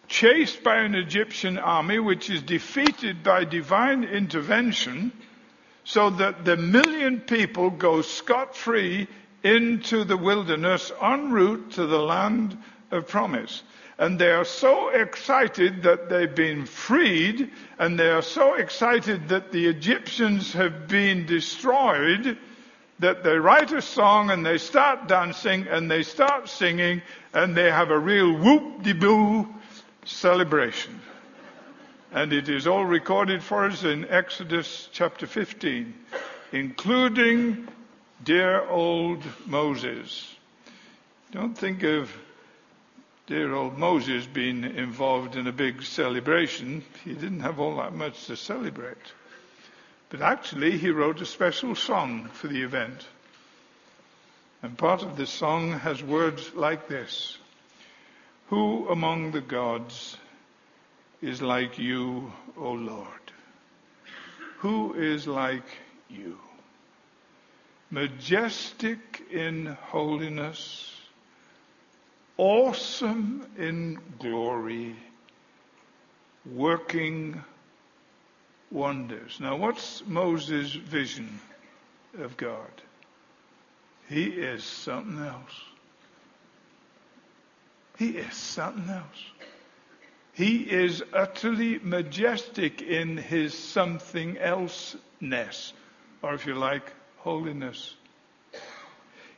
chased 0.08 0.62
by 0.62 0.78
an 0.78 0.94
Egyptian 0.94 1.58
army 1.58 1.98
which 1.98 2.30
is 2.30 2.42
defeated 2.42 3.22
by 3.22 3.44
divine 3.44 4.04
intervention, 4.04 5.12
so 5.84 6.10
that 6.10 6.44
the 6.44 6.56
million 6.56 7.20
people 7.20 7.70
go 7.70 8.02
scot 8.02 8.56
free 8.56 9.06
into 9.44 10.04
the 10.04 10.16
wilderness 10.16 10.90
en 11.00 11.30
route 11.30 11.72
to 11.72 11.86
the 11.86 12.00
land 12.00 12.56
of 12.90 13.06
promise. 13.06 13.62
And 13.98 14.18
they 14.18 14.30
are 14.30 14.44
so 14.44 14.88
excited 14.90 15.82
that 15.84 16.08
they've 16.08 16.34
been 16.34 16.66
freed, 16.66 17.50
and 17.78 17.98
they 17.98 18.08
are 18.08 18.22
so 18.22 18.54
excited 18.54 19.28
that 19.28 19.52
the 19.52 19.66
Egyptians 19.66 20.52
have 20.54 20.88
been 20.88 21.26
destroyed, 21.26 22.36
that 22.98 23.22
they 23.22 23.36
write 23.38 23.72
a 23.72 23.82
song 23.82 24.30
and 24.30 24.44
they 24.44 24.58
start 24.58 25.06
dancing 25.06 25.66
and 25.68 25.90
they 25.90 26.02
start 26.02 26.48
singing, 26.48 27.02
and 27.34 27.56
they 27.56 27.70
have 27.70 27.90
a 27.90 27.98
real 27.98 28.32
whoop-de-boo 28.32 29.46
celebration. 30.04 31.00
And 32.12 32.32
it 32.32 32.48
is 32.48 32.66
all 32.66 32.84
recorded 32.84 33.42
for 33.42 33.66
us 33.66 33.84
in 33.84 34.08
Exodus 34.08 34.88
chapter 34.92 35.26
15, 35.26 35.92
including 36.52 37.68
dear 38.24 38.66
old 38.68 39.22
Moses. 39.44 40.34
Don't 41.32 41.56
think 41.56 41.82
of 41.82 42.10
dear 43.26 43.52
old 43.54 43.76
Moses 43.76 44.24
being 44.26 44.64
involved 44.64 45.36
in 45.36 45.46
a 45.46 45.52
big 45.52 45.82
celebration. 45.82 46.82
He 47.04 47.12
didn't 47.12 47.40
have 47.40 47.60
all 47.60 47.76
that 47.76 47.92
much 47.92 48.26
to 48.26 48.36
celebrate. 48.36 48.96
But 50.16 50.24
actually, 50.24 50.78
he 50.78 50.88
wrote 50.88 51.20
a 51.20 51.26
special 51.26 51.74
song 51.74 52.30
for 52.32 52.48
the 52.48 52.62
event. 52.62 53.06
And 54.62 54.78
part 54.78 55.02
of 55.02 55.18
the 55.18 55.26
song 55.26 55.72
has 55.80 56.02
words 56.02 56.54
like 56.54 56.88
this 56.88 57.36
Who 58.46 58.88
among 58.88 59.32
the 59.32 59.42
gods 59.42 60.16
is 61.20 61.42
like 61.42 61.78
you, 61.78 62.32
O 62.56 62.72
Lord? 62.72 63.32
Who 64.60 64.94
is 64.94 65.26
like 65.26 65.68
you? 66.08 66.38
majestic 67.90 69.22
in 69.30 69.66
holiness, 69.66 70.92
awesome 72.36 73.46
in 73.56 73.98
glory, 74.18 74.96
working 76.44 77.44
wonders. 78.70 79.38
Now, 79.40 79.56
what's 79.56 80.02
Moses' 80.06 80.72
vision 80.72 81.40
of 82.18 82.36
God? 82.36 82.70
He 84.08 84.24
is 84.24 84.64
something 84.64 85.18
else. 85.18 85.60
He 87.98 88.10
is 88.10 88.34
something 88.34 88.88
else. 88.88 89.30
He 90.32 90.58
is 90.58 91.02
utterly 91.12 91.78
majestic 91.78 92.82
in 92.82 93.16
his 93.16 93.54
something 93.54 94.36
else-ness, 94.36 95.72
or 96.22 96.34
if 96.34 96.46
you 96.46 96.54
like, 96.54 96.92
holiness. 97.16 97.94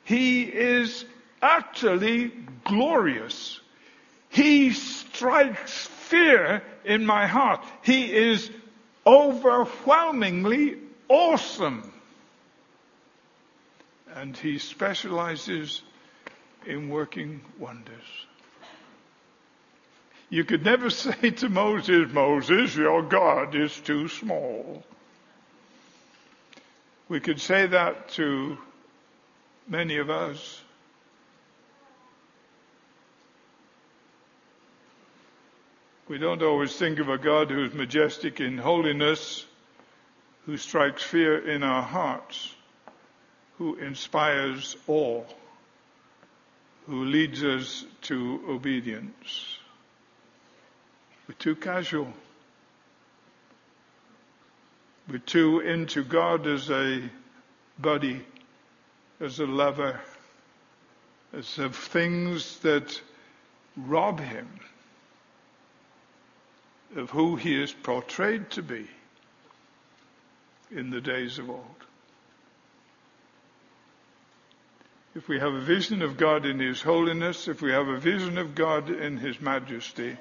He 0.02 0.42
is 0.42 1.04
utterly 1.40 2.32
glorious. 2.64 3.60
He 4.28 4.72
strikes 4.72 5.86
fear 5.86 6.62
in 6.84 7.06
my 7.06 7.26
heart. 7.26 7.64
He 7.82 8.12
is 8.12 8.50
overwhelmingly 9.08 10.76
awesome. 11.08 11.90
And 14.14 14.36
he 14.36 14.58
specializes 14.58 15.82
in 16.66 16.90
working 16.90 17.40
wonders. 17.58 18.04
You 20.28 20.44
could 20.44 20.62
never 20.62 20.90
say 21.04 21.30
to 21.30 21.48
Moses, 21.48 22.12
Moses, 22.12 22.76
your 22.76 23.02
God 23.02 23.54
is 23.54 23.74
too 23.80 24.08
small. 24.08 24.84
We 27.08 27.20
could 27.20 27.40
say 27.40 27.66
that 27.68 28.10
to 28.10 28.58
many 29.66 29.96
of 29.96 30.10
us. 30.10 30.60
We 36.08 36.16
don't 36.16 36.42
always 36.42 36.74
think 36.74 37.00
of 37.00 37.10
a 37.10 37.18
God 37.18 37.50
who 37.50 37.64
is 37.64 37.74
majestic 37.74 38.40
in 38.40 38.56
holiness, 38.56 39.44
who 40.46 40.56
strikes 40.56 41.02
fear 41.02 41.50
in 41.50 41.62
our 41.62 41.82
hearts, 41.82 42.54
who 43.58 43.76
inspires 43.76 44.74
awe, 44.86 45.22
who 46.86 47.04
leads 47.04 47.44
us 47.44 47.84
to 48.02 48.42
obedience. 48.48 49.58
We're 51.28 51.34
too 51.34 51.56
casual. 51.56 52.10
We're 55.10 55.18
too 55.18 55.60
into 55.60 56.04
God 56.04 56.46
as 56.46 56.70
a 56.70 57.02
buddy, 57.78 58.24
as 59.20 59.40
a 59.40 59.46
lover, 59.46 60.00
as 61.34 61.58
of 61.58 61.76
things 61.76 62.60
that 62.60 62.98
rob 63.76 64.20
him 64.20 64.48
of 66.96 67.10
who 67.10 67.36
he 67.36 67.60
is 67.60 67.72
portrayed 67.72 68.50
to 68.50 68.62
be 68.62 68.86
in 70.70 70.90
the 70.90 71.00
days 71.00 71.38
of 71.38 71.50
old. 71.50 71.78
If 75.14 75.28
we 75.28 75.40
have 75.40 75.54
a 75.54 75.60
vision 75.60 76.02
of 76.02 76.16
God 76.16 76.46
in 76.46 76.60
His 76.60 76.82
holiness, 76.82 77.48
if 77.48 77.60
we 77.60 77.72
have 77.72 77.88
a 77.88 77.98
vision 77.98 78.38
of 78.38 78.54
God 78.54 78.90
in 78.90 79.16
His 79.16 79.40
majesty, 79.40 80.16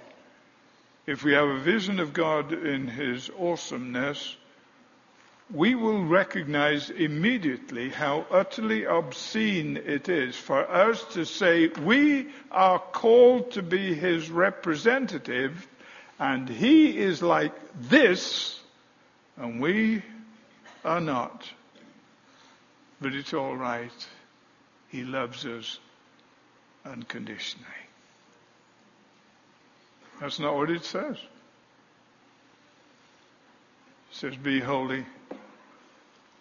if 1.05 1.23
we 1.23 1.33
have 1.33 1.47
a 1.47 1.59
vision 1.59 1.99
of 1.99 2.13
God 2.13 2.51
in 2.51 2.87
His 2.87 3.29
awesomeness, 3.37 4.35
we 5.53 5.75
will 5.75 6.03
recognize 6.03 6.89
immediately 6.89 7.89
how 7.89 8.25
utterly 8.31 8.85
obscene 8.85 9.77
it 9.77 10.09
is 10.09 10.35
for 10.35 10.67
us 10.69 11.03
to 11.13 11.25
say 11.25 11.67
we 11.67 12.29
are 12.49 12.79
called 12.79 13.51
to 13.51 13.61
be 13.61 13.93
His 13.93 14.29
representative 14.29 15.67
and 16.19 16.49
He 16.49 16.97
is 16.97 17.21
like 17.21 17.53
this 17.79 18.59
and 19.37 19.61
we 19.61 20.01
are 20.83 21.01
not. 21.01 21.49
But 22.99 23.13
it's 23.13 23.33
all 23.33 23.55
right. 23.55 24.07
He 24.89 25.03
loves 25.03 25.45
us 25.45 25.79
unconditionally. 26.85 27.67
That's 30.19 30.39
not 30.39 30.55
what 30.55 30.71
it 30.71 30.83
says. 30.83 31.17
It 34.09 34.15
says, 34.15 34.35
Be 34.35 34.59
holy 34.59 35.05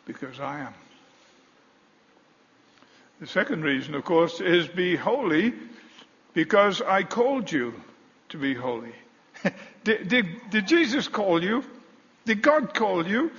because 0.06 0.40
I 0.40 0.60
am. 0.60 0.74
The 3.20 3.26
second 3.26 3.64
reason, 3.64 3.94
of 3.94 4.04
course, 4.04 4.40
is 4.40 4.68
be 4.68 4.94
holy 4.96 5.52
because 6.32 6.80
I 6.80 7.02
called 7.02 7.50
you 7.50 7.74
to 8.30 8.38
be 8.38 8.54
holy. 8.54 8.94
Did, 9.86 10.08
did, 10.08 10.50
did 10.50 10.66
Jesus 10.66 11.06
call 11.06 11.40
you? 11.42 11.64
Did 12.24 12.42
God 12.42 12.74
call 12.74 13.06
you? 13.06 13.30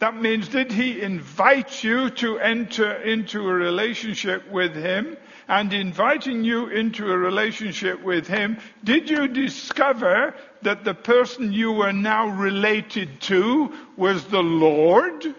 That 0.00 0.20
means 0.20 0.48
did 0.48 0.70
he 0.70 1.00
invite 1.00 1.82
you 1.82 2.10
to 2.10 2.38
enter 2.38 2.92
into 2.92 3.48
a 3.48 3.54
relationship 3.54 4.50
with 4.50 4.76
him? 4.76 5.16
And 5.48 5.72
inviting 5.72 6.44
you 6.44 6.66
into 6.66 7.10
a 7.10 7.16
relationship 7.16 8.02
with 8.02 8.26
him, 8.26 8.58
did 8.82 9.08
you 9.08 9.28
discover 9.28 10.34
that 10.60 10.84
the 10.84 10.92
person 10.92 11.54
you 11.54 11.72
were 11.72 11.92
now 11.92 12.28
related 12.28 13.22
to 13.22 13.72
was 13.96 14.24
the 14.26 14.42
Lord? 14.42 15.34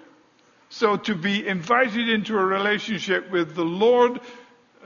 So 0.70 0.98
to 0.98 1.14
be 1.14 1.48
invited 1.48 2.10
into 2.10 2.36
a 2.36 2.44
relationship 2.44 3.30
with 3.30 3.54
the 3.54 3.66
Lord 3.66 4.20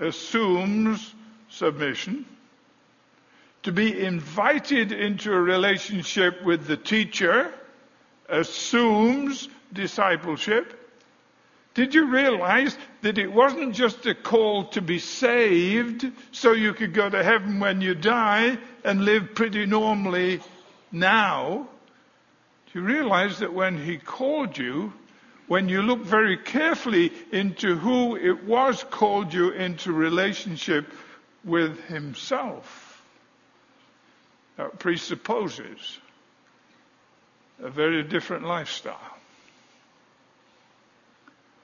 assumes 0.01 1.15
submission. 1.47 2.25
To 3.63 3.71
be 3.71 3.99
invited 3.99 4.91
into 4.91 5.33
a 5.33 5.41
relationship 5.41 6.43
with 6.43 6.65
the 6.65 6.77
teacher 6.77 7.53
assumes 8.29 9.49
discipleship? 9.73 10.75
Did 11.73 11.93
you 11.93 12.07
realize 12.07 12.77
that 13.01 13.17
it 13.17 13.31
wasn't 13.31 13.75
just 13.75 14.05
a 14.05 14.15
call 14.15 14.65
to 14.69 14.81
be 14.81 14.99
saved 14.99 16.09
so 16.31 16.53
you 16.53 16.73
could 16.73 16.93
go 16.93 17.09
to 17.09 17.23
heaven 17.23 17.59
when 17.59 17.81
you 17.81 17.95
die 17.95 18.57
and 18.83 19.05
live 19.05 19.35
pretty 19.35 19.65
normally 19.65 20.41
now? 20.91 21.67
Do 22.71 22.79
you 22.79 22.85
realize 22.85 23.39
that 23.39 23.53
when 23.53 23.77
he 23.83 23.97
called 23.97 24.57
you, 24.57 24.93
when 25.47 25.69
you 25.69 25.81
look 25.81 26.01
very 26.01 26.37
carefully 26.37 27.11
into 27.31 27.75
who 27.75 28.15
it 28.15 28.43
was 28.43 28.83
called 28.83 29.33
you 29.33 29.51
into 29.51 29.91
relationship 29.91 30.91
with 31.43 31.79
himself, 31.85 32.88
Uh, 34.59 34.67
presupposes 34.77 35.99
a 37.63 37.69
very 37.69 38.03
different 38.03 38.43
lifestyle 38.43 39.17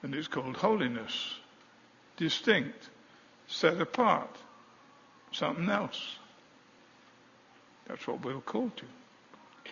and 0.02 0.14
it's 0.14 0.28
called 0.28 0.56
holiness. 0.56 1.34
Distinct, 2.16 2.88
set 3.48 3.80
apart, 3.80 4.30
something 5.32 5.68
else. 5.68 6.16
That's 7.88 8.06
what 8.06 8.24
we're 8.24 8.40
called 8.40 8.76
to. 8.76 8.84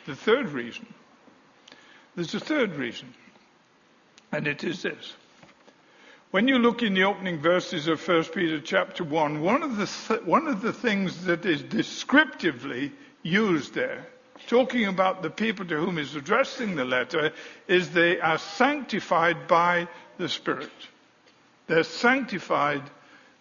The 0.06 0.16
third 0.16 0.50
reason, 0.50 0.92
there's 2.16 2.34
a 2.34 2.40
third 2.40 2.74
reason, 2.74 3.14
and 4.32 4.48
it 4.48 4.64
is 4.64 4.82
this. 4.82 5.14
When 6.32 6.48
you 6.48 6.58
look 6.58 6.82
in 6.82 6.94
the 6.94 7.04
opening 7.04 7.38
verses 7.38 7.86
of 7.86 8.06
1 8.06 8.24
Peter 8.24 8.60
chapter 8.60 9.04
1, 9.04 9.40
one 9.40 9.62
of 9.62 9.76
the, 9.76 9.86
th- 9.86 10.22
one 10.22 10.48
of 10.48 10.62
the 10.62 10.72
things 10.72 11.26
that 11.26 11.46
is 11.46 11.62
descriptively 11.62 12.92
used 13.24 13.74
there 13.74 14.06
talking 14.46 14.86
about 14.86 15.22
the 15.22 15.30
people 15.30 15.64
to 15.64 15.76
whom 15.76 15.96
he's 15.96 16.14
addressing 16.14 16.76
the 16.76 16.84
letter 16.84 17.32
is 17.66 17.90
they 17.90 18.20
are 18.20 18.38
sanctified 18.38 19.48
by 19.48 19.88
the 20.18 20.28
Spirit. 20.28 20.70
They're 21.66 21.84
sanctified 21.84 22.82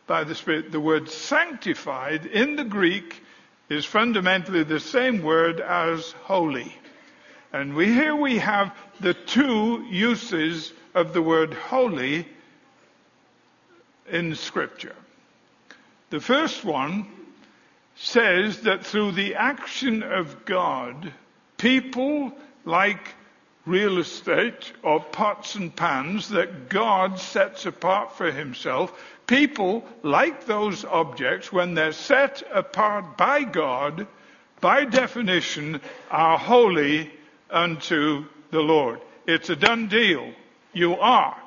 by 0.08 0.24
the 0.24 0.36
Spirit. 0.36 0.72
The 0.72 0.80
word 0.80 1.10
sanctified 1.10 2.26
in 2.26 2.56
the 2.56 2.64
Greek 2.64 3.22
is 3.70 3.86
fundamentally 3.86 4.64
the 4.64 4.80
same 4.80 5.24
word 5.24 5.60
as 5.60 6.12
holy. 6.24 6.74
And 7.52 7.76
we, 7.76 7.88
here 7.88 8.16
we 8.16 8.40
have 8.40 8.76
the 9.00 9.14
two 9.14 9.86
uses 9.90 10.74
of 10.96 11.14
the 11.14 11.22
word 11.22 11.54
holy 11.54 12.28
in 14.10 14.36
scripture. 14.36 14.96
The 16.10 16.20
first 16.20 16.64
one 16.64 17.08
says 17.96 18.62
that 18.62 18.86
through 18.86 19.12
the 19.12 19.36
action 19.36 20.04
of 20.04 20.46
God, 20.46 21.14
people 21.58 22.32
like 22.66 23.16
real 23.66 24.00
estate 24.00 24.74
or 24.82 25.00
pots 25.00 25.56
and 25.56 25.74
pans 25.76 26.30
that 26.30 26.70
God 26.70 27.20
sets 27.20 27.66
apart 27.66 28.18
for 28.18 28.32
himself, 28.32 28.92
people 29.28 29.86
like 30.02 30.46
those 30.46 30.84
objects, 30.84 31.52
when 31.52 31.74
they're 31.74 31.94
set 31.94 32.44
apart 32.54 33.18
by 33.18 33.44
God, 33.44 34.08
by 34.60 34.86
definition, 34.86 35.80
are 36.12 36.38
holy 36.38 37.12
unto 37.50 38.26
the 38.52 38.62
Lord. 38.62 39.00
It's 39.28 39.50
a 39.50 39.56
done 39.56 39.88
deal. 39.88 40.34
You 40.74 40.96
are. 40.96 41.38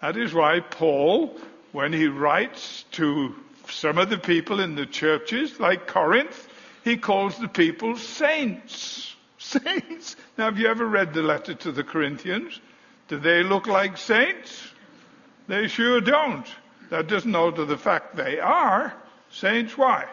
That 0.00 0.16
is 0.16 0.32
why 0.32 0.60
Paul, 0.60 1.36
when 1.72 1.92
he 1.92 2.06
writes 2.06 2.84
to 2.92 3.34
some 3.70 3.98
of 3.98 4.10
the 4.10 4.18
people 4.18 4.60
in 4.60 4.74
the 4.74 4.86
churches, 4.86 5.58
like 5.60 5.86
Corinth, 5.86 6.48
he 6.84 6.96
calls 6.96 7.38
the 7.38 7.48
people 7.48 7.96
saints. 7.96 9.14
Saints. 9.38 10.16
Now, 10.36 10.44
have 10.44 10.58
you 10.58 10.68
ever 10.68 10.86
read 10.86 11.14
the 11.14 11.22
letter 11.22 11.54
to 11.54 11.72
the 11.72 11.82
Corinthians? 11.82 12.60
Do 13.08 13.18
they 13.18 13.42
look 13.42 13.66
like 13.66 13.96
saints? 13.96 14.62
They 15.48 15.66
sure 15.66 16.00
don't. 16.00 16.46
That 16.90 17.08
doesn't 17.08 17.34
alter 17.34 17.64
the 17.64 17.78
fact 17.78 18.14
they 18.14 18.38
are 18.38 18.94
saints. 19.30 19.76
Why? 19.76 20.06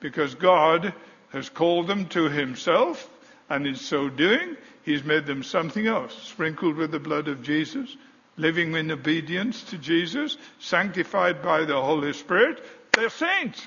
Because 0.00 0.34
God 0.34 0.94
has 1.32 1.48
called 1.48 1.86
them 1.86 2.06
to 2.08 2.28
himself, 2.28 3.08
and 3.48 3.66
in 3.66 3.76
so 3.76 4.08
doing, 4.08 4.56
he's 4.84 5.04
made 5.04 5.26
them 5.26 5.42
something 5.42 5.86
else, 5.86 6.14
sprinkled 6.14 6.76
with 6.76 6.90
the 6.90 6.98
blood 6.98 7.28
of 7.28 7.42
Jesus, 7.42 7.96
living 8.36 8.74
in 8.74 8.90
obedience 8.90 9.62
to 9.64 9.78
Jesus, 9.78 10.36
sanctified 10.58 11.42
by 11.42 11.64
the 11.64 11.80
Holy 11.80 12.12
Spirit, 12.12 12.64
they're 12.92 13.10
saints. 13.10 13.66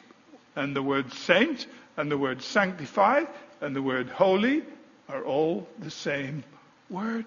And 0.56 0.76
the 0.76 0.82
word 0.82 1.12
saint 1.12 1.68
and 1.98 2.10
the 2.10 2.18
word 2.18 2.42
sanctified 2.42 3.28
and 3.62 3.76
the 3.76 3.82
word 3.82 4.10
holy 4.10 4.64
are 5.10 5.24
all 5.24 5.68
the 5.80 5.92
same 5.92 6.44
word. 6.90 7.26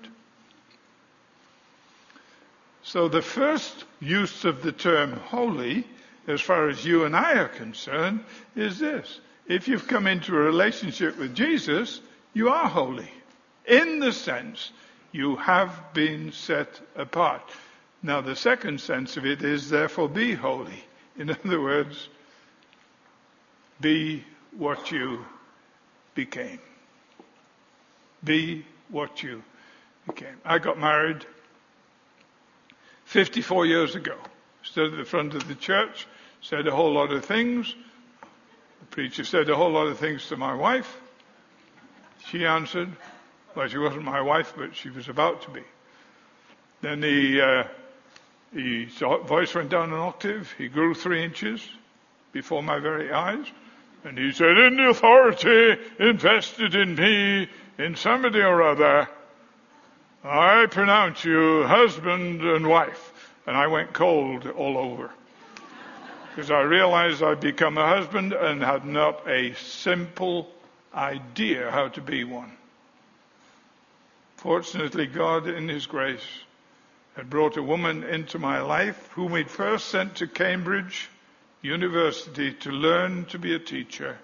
So 2.82 3.08
the 3.08 3.22
first 3.22 3.84
use 4.00 4.44
of 4.44 4.62
the 4.62 4.72
term 4.72 5.12
holy, 5.12 5.84
as 6.26 6.40
far 6.40 6.68
as 6.68 6.84
you 6.84 7.04
and 7.04 7.14
I 7.14 7.34
are 7.34 7.48
concerned, 7.48 8.24
is 8.56 8.78
this. 8.78 9.20
If 9.46 9.68
you've 9.68 9.88
come 9.88 10.06
into 10.06 10.34
a 10.36 10.40
relationship 10.40 11.18
with 11.18 11.34
Jesus, 11.34 12.00
you 12.32 12.48
are 12.48 12.68
holy. 12.68 13.10
In 13.66 13.98
the 13.98 14.12
sense, 14.12 14.72
you 15.12 15.36
have 15.36 15.92
been 15.92 16.32
set 16.32 16.80
apart. 16.96 17.42
Now 18.02 18.20
the 18.20 18.36
second 18.36 18.80
sense 18.80 19.16
of 19.16 19.26
it 19.26 19.42
is 19.42 19.68
therefore 19.68 20.08
be 20.08 20.34
holy. 20.34 20.84
In 21.18 21.30
other 21.30 21.60
words, 21.60 22.08
be 23.80 24.24
what 24.56 24.92
you 24.92 25.24
became. 26.14 26.60
Be 28.22 28.64
what 28.88 29.22
you 29.22 29.42
became. 30.06 30.36
I 30.44 30.58
got 30.58 30.78
married 30.78 31.26
54 33.06 33.66
years 33.66 33.96
ago. 33.96 34.16
Stood 34.62 34.92
at 34.92 34.98
the 34.98 35.04
front 35.04 35.34
of 35.34 35.48
the 35.48 35.54
church, 35.54 36.06
said 36.40 36.66
a 36.68 36.70
whole 36.70 36.92
lot 36.92 37.12
of 37.12 37.24
things. 37.24 37.74
The 38.80 38.86
preacher 38.86 39.24
said 39.24 39.50
a 39.50 39.56
whole 39.56 39.72
lot 39.72 39.88
of 39.88 39.98
things 39.98 40.28
to 40.28 40.36
my 40.36 40.54
wife. 40.54 41.00
She 42.30 42.46
answered, 42.46 42.90
well, 43.54 43.66
she 43.66 43.78
wasn't 43.78 44.04
my 44.04 44.20
wife, 44.20 44.54
but 44.56 44.76
she 44.76 44.90
was 44.90 45.08
about 45.08 45.42
to 45.42 45.50
be. 45.50 45.62
Then 46.80 47.00
the, 47.00 47.40
uh, 47.40 47.64
his 48.52 48.92
voice 48.98 49.54
went 49.54 49.68
down 49.68 49.92
an 49.92 49.98
octave. 49.98 50.54
He 50.56 50.68
grew 50.68 50.94
three 50.94 51.22
inches 51.22 51.66
before 52.32 52.62
my 52.62 52.78
very 52.78 53.12
eyes. 53.12 53.46
And 54.04 54.16
he 54.16 54.32
said, 54.32 54.56
in 54.56 54.76
the 54.76 54.88
authority 54.88 55.76
invested 55.98 56.74
in 56.74 56.94
me, 56.94 57.48
in 57.78 57.96
somebody 57.96 58.40
or 58.40 58.62
other, 58.62 59.08
I 60.24 60.66
pronounce 60.66 61.24
you 61.24 61.64
husband 61.64 62.42
and 62.42 62.66
wife. 62.66 63.34
And 63.46 63.56
I 63.56 63.66
went 63.66 63.92
cold 63.92 64.46
all 64.46 64.78
over. 64.78 65.10
Because 66.30 66.50
I 66.50 66.60
realized 66.60 67.22
I'd 67.22 67.40
become 67.40 67.78
a 67.78 67.86
husband 67.86 68.32
and 68.32 68.62
had 68.62 68.84
not 68.84 69.26
a 69.28 69.54
simple 69.54 70.48
idea 70.94 71.70
how 71.70 71.88
to 71.88 72.00
be 72.00 72.24
one. 72.24 72.52
Fortunately, 74.36 75.06
God 75.06 75.48
in 75.48 75.68
His 75.68 75.86
grace 75.86 76.22
had 77.18 77.28
brought 77.28 77.56
a 77.56 77.62
woman 77.62 78.04
into 78.04 78.38
my 78.38 78.60
life 78.60 79.08
whom 79.08 79.34
He'd 79.34 79.50
first 79.50 79.88
sent 79.88 80.14
to 80.14 80.28
Cambridge 80.28 81.10
University 81.62 82.52
to 82.52 82.70
learn 82.70 83.24
to 83.24 83.40
be 83.40 83.56
a 83.56 83.58
teacher. 83.58 84.16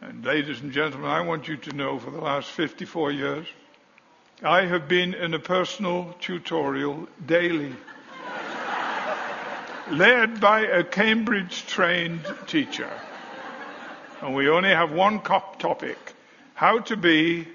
And 0.00 0.24
ladies 0.24 0.62
and 0.62 0.72
gentlemen, 0.72 1.10
I 1.10 1.20
want 1.20 1.46
you 1.46 1.58
to 1.58 1.76
know 1.76 1.98
for 1.98 2.10
the 2.10 2.22
last 2.22 2.48
54 2.48 3.12
years, 3.12 3.46
I 4.42 4.64
have 4.64 4.88
been 4.88 5.12
in 5.12 5.34
a 5.34 5.38
personal 5.38 6.16
tutorial 6.20 7.06
daily, 7.26 7.76
led 9.90 10.40
by 10.40 10.60
a 10.60 10.82
Cambridge 10.82 11.66
trained 11.66 12.24
teacher. 12.46 12.90
And 14.22 14.34
we 14.34 14.48
only 14.48 14.70
have 14.70 14.90
one 14.90 15.20
topic, 15.20 15.98
how 16.54 16.78
to 16.78 16.96
be 16.96 17.46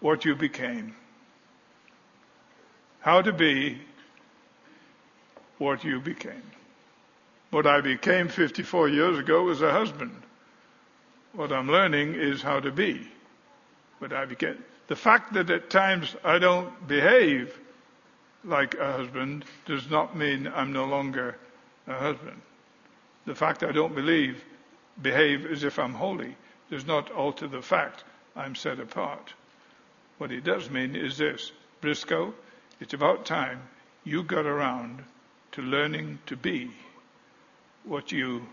what 0.00 0.26
you 0.26 0.34
became. 0.34 0.94
How 3.02 3.20
to 3.20 3.32
be 3.32 3.80
what 5.58 5.82
you 5.82 5.98
became. 6.00 6.42
What 7.50 7.66
I 7.66 7.80
became 7.80 8.28
54 8.28 8.88
years 8.88 9.18
ago 9.18 9.42
was 9.42 9.60
a 9.60 9.72
husband. 9.72 10.22
What 11.32 11.52
I'm 11.52 11.68
learning 11.68 12.14
is 12.14 12.42
how 12.42 12.60
to 12.60 12.70
be 12.70 13.08
what 13.98 14.12
I 14.12 14.24
became. 14.24 14.64
The 14.86 14.96
fact 14.96 15.32
that 15.34 15.50
at 15.50 15.68
times 15.68 16.14
I 16.22 16.38
don't 16.38 16.86
behave 16.86 17.58
like 18.44 18.74
a 18.74 18.92
husband 18.92 19.44
does 19.66 19.90
not 19.90 20.16
mean 20.16 20.50
I'm 20.54 20.72
no 20.72 20.84
longer 20.84 21.36
a 21.88 21.94
husband. 21.94 22.40
The 23.26 23.34
fact 23.34 23.64
I 23.64 23.72
don't 23.72 23.94
believe, 23.94 24.44
behave 25.00 25.46
as 25.46 25.64
if 25.64 25.78
I'm 25.78 25.94
holy 25.94 26.36
does 26.70 26.86
not 26.86 27.10
alter 27.10 27.48
the 27.48 27.62
fact 27.62 28.04
I'm 28.36 28.54
set 28.54 28.78
apart. 28.78 29.34
What 30.18 30.30
it 30.30 30.44
does 30.44 30.70
mean 30.70 30.94
is 30.94 31.18
this 31.18 31.50
Briscoe, 31.80 32.32
it's 32.82 32.94
about 32.94 33.24
time 33.24 33.60
you 34.02 34.24
got 34.24 34.44
around 34.44 35.04
to 35.52 35.62
learning 35.62 36.18
to 36.26 36.34
be 36.34 36.68
what 37.84 38.10
you 38.10 38.44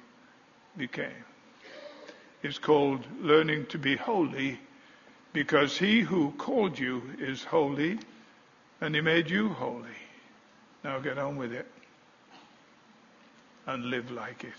became. 0.78 1.26
It's 2.44 2.60
called 2.60 3.04
learning 3.20 3.66
to 3.68 3.80
be 3.80 3.96
holy 3.96 4.60
because 5.34 5.80
he 5.80 6.02
who 6.02 6.32
called 6.38 6.78
you 6.78 7.02
is 7.18 7.44
holy 7.44 7.98
and 8.82 8.94
he 8.94 9.02
made 9.02 9.32
you 9.32 9.50
holy. 9.50 9.98
Now 10.84 11.00
get 11.00 11.18
on 11.18 11.36
with 11.36 11.52
it 11.52 11.66
and 13.66 13.86
live 13.86 14.12
like 14.12 14.44
it. 14.44 14.54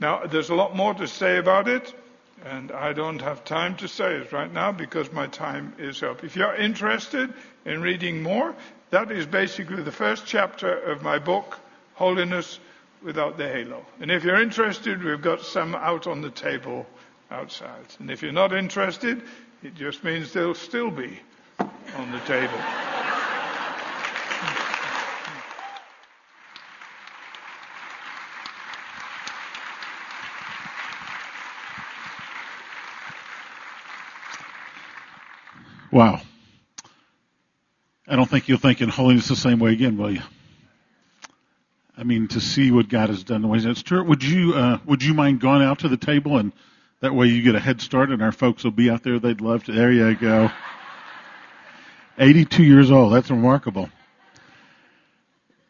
Now, 0.00 0.26
there's 0.26 0.50
a 0.50 0.56
lot 0.56 0.74
more 0.74 0.92
to 0.94 1.06
say 1.06 1.36
about 1.36 1.68
it. 1.68 1.94
And 2.44 2.72
I 2.72 2.92
don't 2.92 3.22
have 3.22 3.44
time 3.44 3.76
to 3.76 3.86
say 3.86 4.16
it 4.16 4.32
right 4.32 4.52
now 4.52 4.72
because 4.72 5.12
my 5.12 5.28
time 5.28 5.72
is 5.78 6.02
up. 6.02 6.24
If 6.24 6.34
you're 6.34 6.54
interested 6.54 7.32
in 7.64 7.80
reading 7.80 8.24
more, 8.24 8.56
that 8.94 9.10
is 9.10 9.26
basically 9.26 9.82
the 9.82 9.90
first 9.90 10.24
chapter 10.24 10.72
of 10.72 11.02
my 11.02 11.18
book, 11.18 11.58
Holiness 11.94 12.60
Without 13.02 13.36
the 13.36 13.48
Halo. 13.48 13.84
And 14.00 14.08
if 14.08 14.22
you're 14.22 14.40
interested, 14.40 15.02
we've 15.02 15.20
got 15.20 15.40
some 15.40 15.74
out 15.74 16.06
on 16.06 16.20
the 16.20 16.30
table 16.30 16.86
outside. 17.28 17.86
And 17.98 18.08
if 18.08 18.22
you're 18.22 18.30
not 18.30 18.52
interested, 18.52 19.20
it 19.64 19.74
just 19.74 20.04
means 20.04 20.32
they'll 20.32 20.54
still 20.54 20.92
be 20.92 21.18
on 21.58 22.12
the 22.12 22.20
table. 22.20 22.60
Wow. 35.90 36.20
I 38.14 38.16
don't 38.16 38.30
think 38.30 38.46
you'll 38.46 38.58
think 38.58 38.80
in 38.80 38.88
holiness 38.88 39.26
the 39.26 39.34
same 39.34 39.58
way 39.58 39.72
again, 39.72 39.96
will 39.96 40.12
you? 40.12 40.22
I 41.98 42.04
mean, 42.04 42.28
to 42.28 42.40
see 42.40 42.70
what 42.70 42.88
God 42.88 43.08
has 43.08 43.24
done. 43.24 43.42
The 43.42 43.48
way 43.48 43.58
that's 43.58 43.80
Stuart, 43.80 44.04
would 44.04 44.22
you 44.22 44.54
uh, 44.54 44.78
would 44.86 45.02
you 45.02 45.14
mind 45.14 45.40
going 45.40 45.62
out 45.62 45.80
to 45.80 45.88
the 45.88 45.96
table 45.96 46.38
and 46.38 46.52
that 47.00 47.12
way 47.12 47.26
you 47.26 47.42
get 47.42 47.56
a 47.56 47.58
head 47.58 47.80
start 47.80 48.10
and 48.10 48.22
our 48.22 48.30
folks 48.30 48.62
will 48.62 48.70
be 48.70 48.88
out 48.88 49.02
there. 49.02 49.18
They'd 49.18 49.40
love 49.40 49.64
to. 49.64 49.72
There 49.72 49.90
you 49.90 50.14
go. 50.14 50.48
82 52.16 52.62
years 52.62 52.92
old. 52.92 53.12
That's 53.12 53.32
remarkable. 53.32 53.90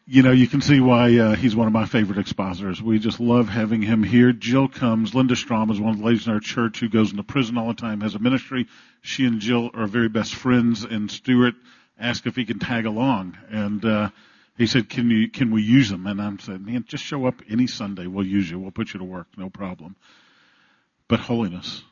You 0.05 0.21
know, 0.21 0.31
you 0.31 0.45
can 0.45 0.61
see 0.61 0.79
why 0.79 1.17
uh, 1.17 1.35
he's 1.35 1.55
one 1.55 1.65
of 1.65 1.73
my 1.73 1.87
favorite 1.87 2.19
expositors. 2.19 2.79
We 2.79 2.99
just 2.99 3.19
love 3.19 3.49
having 3.49 3.81
him 3.81 4.03
here. 4.03 4.31
Jill 4.33 4.67
comes. 4.67 5.15
Linda 5.15 5.35
Strom 5.35 5.71
is 5.71 5.79
one 5.79 5.93
of 5.93 5.97
the 5.97 6.05
ladies 6.05 6.27
in 6.27 6.33
our 6.33 6.39
church 6.39 6.79
who 6.79 6.89
goes 6.89 7.09
into 7.09 7.23
prison 7.23 7.57
all 7.57 7.69
the 7.69 7.73
time, 7.73 8.01
has 8.01 8.13
a 8.13 8.19
ministry. 8.19 8.67
She 9.01 9.25
and 9.25 9.39
Jill 9.39 9.71
are 9.73 9.87
very 9.87 10.09
best 10.09 10.35
friends, 10.35 10.83
and 10.83 11.09
Stuart 11.09 11.55
asked 11.99 12.25
if 12.27 12.35
he 12.35 12.45
can 12.45 12.59
tag 12.59 12.85
along. 12.85 13.37
And 13.49 13.83
uh, 13.83 14.09
he 14.57 14.67
said, 14.67 14.89
"Can 14.89 15.09
you? 15.09 15.29
Can 15.29 15.51
we 15.51 15.61
use 15.61 15.91
him?" 15.91 16.07
And 16.07 16.21
I'm 16.21 16.39
saying, 16.39 16.65
"Man, 16.65 16.85
just 16.87 17.03
show 17.03 17.25
up 17.25 17.41
any 17.49 17.67
Sunday. 17.67 18.07
We'll 18.07 18.25
use 18.25 18.49
you. 18.49 18.59
We'll 18.59 18.71
put 18.71 18.93
you 18.93 18.99
to 18.99 19.05
work. 19.05 19.27
No 19.37 19.49
problem." 19.49 19.95
But 21.07 21.19
holiness, 21.19 21.83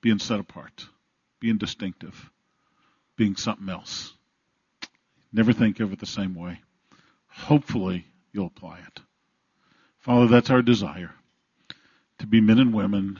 being 0.00 0.18
set 0.18 0.40
apart, 0.40 0.86
being 1.40 1.58
distinctive, 1.58 2.30
being 3.16 3.36
something 3.36 3.68
else. 3.68 4.14
Never 5.32 5.52
think 5.52 5.80
of 5.80 5.92
it 5.92 5.98
the 5.98 6.06
same 6.06 6.34
way. 6.34 6.60
Hopefully, 7.28 8.06
you'll 8.32 8.46
apply 8.46 8.78
it. 8.78 9.00
Father, 9.98 10.26
that's 10.26 10.50
our 10.50 10.62
desire 10.62 11.12
to 12.18 12.26
be 12.26 12.40
men 12.40 12.58
and 12.58 12.74
women 12.74 13.18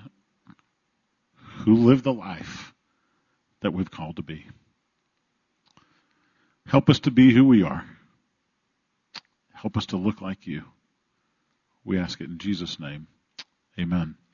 who 1.65 1.75
live 1.75 2.03
the 2.03 2.13
life 2.13 2.73
that 3.61 3.73
we've 3.73 3.91
called 3.91 4.17
to 4.17 4.23
be. 4.23 4.47
Help 6.67 6.89
us 6.89 7.01
to 7.01 7.11
be 7.11 7.33
who 7.33 7.45
we 7.45 7.63
are. 7.63 7.85
Help 9.53 9.77
us 9.77 9.87
to 9.87 9.97
look 9.97 10.21
like 10.21 10.47
you. 10.47 10.65
We 11.85 11.99
ask 11.99 12.21
it 12.21 12.29
in 12.29 12.39
Jesus' 12.39 12.81
name. 12.81 13.07
Amen. 13.79 14.17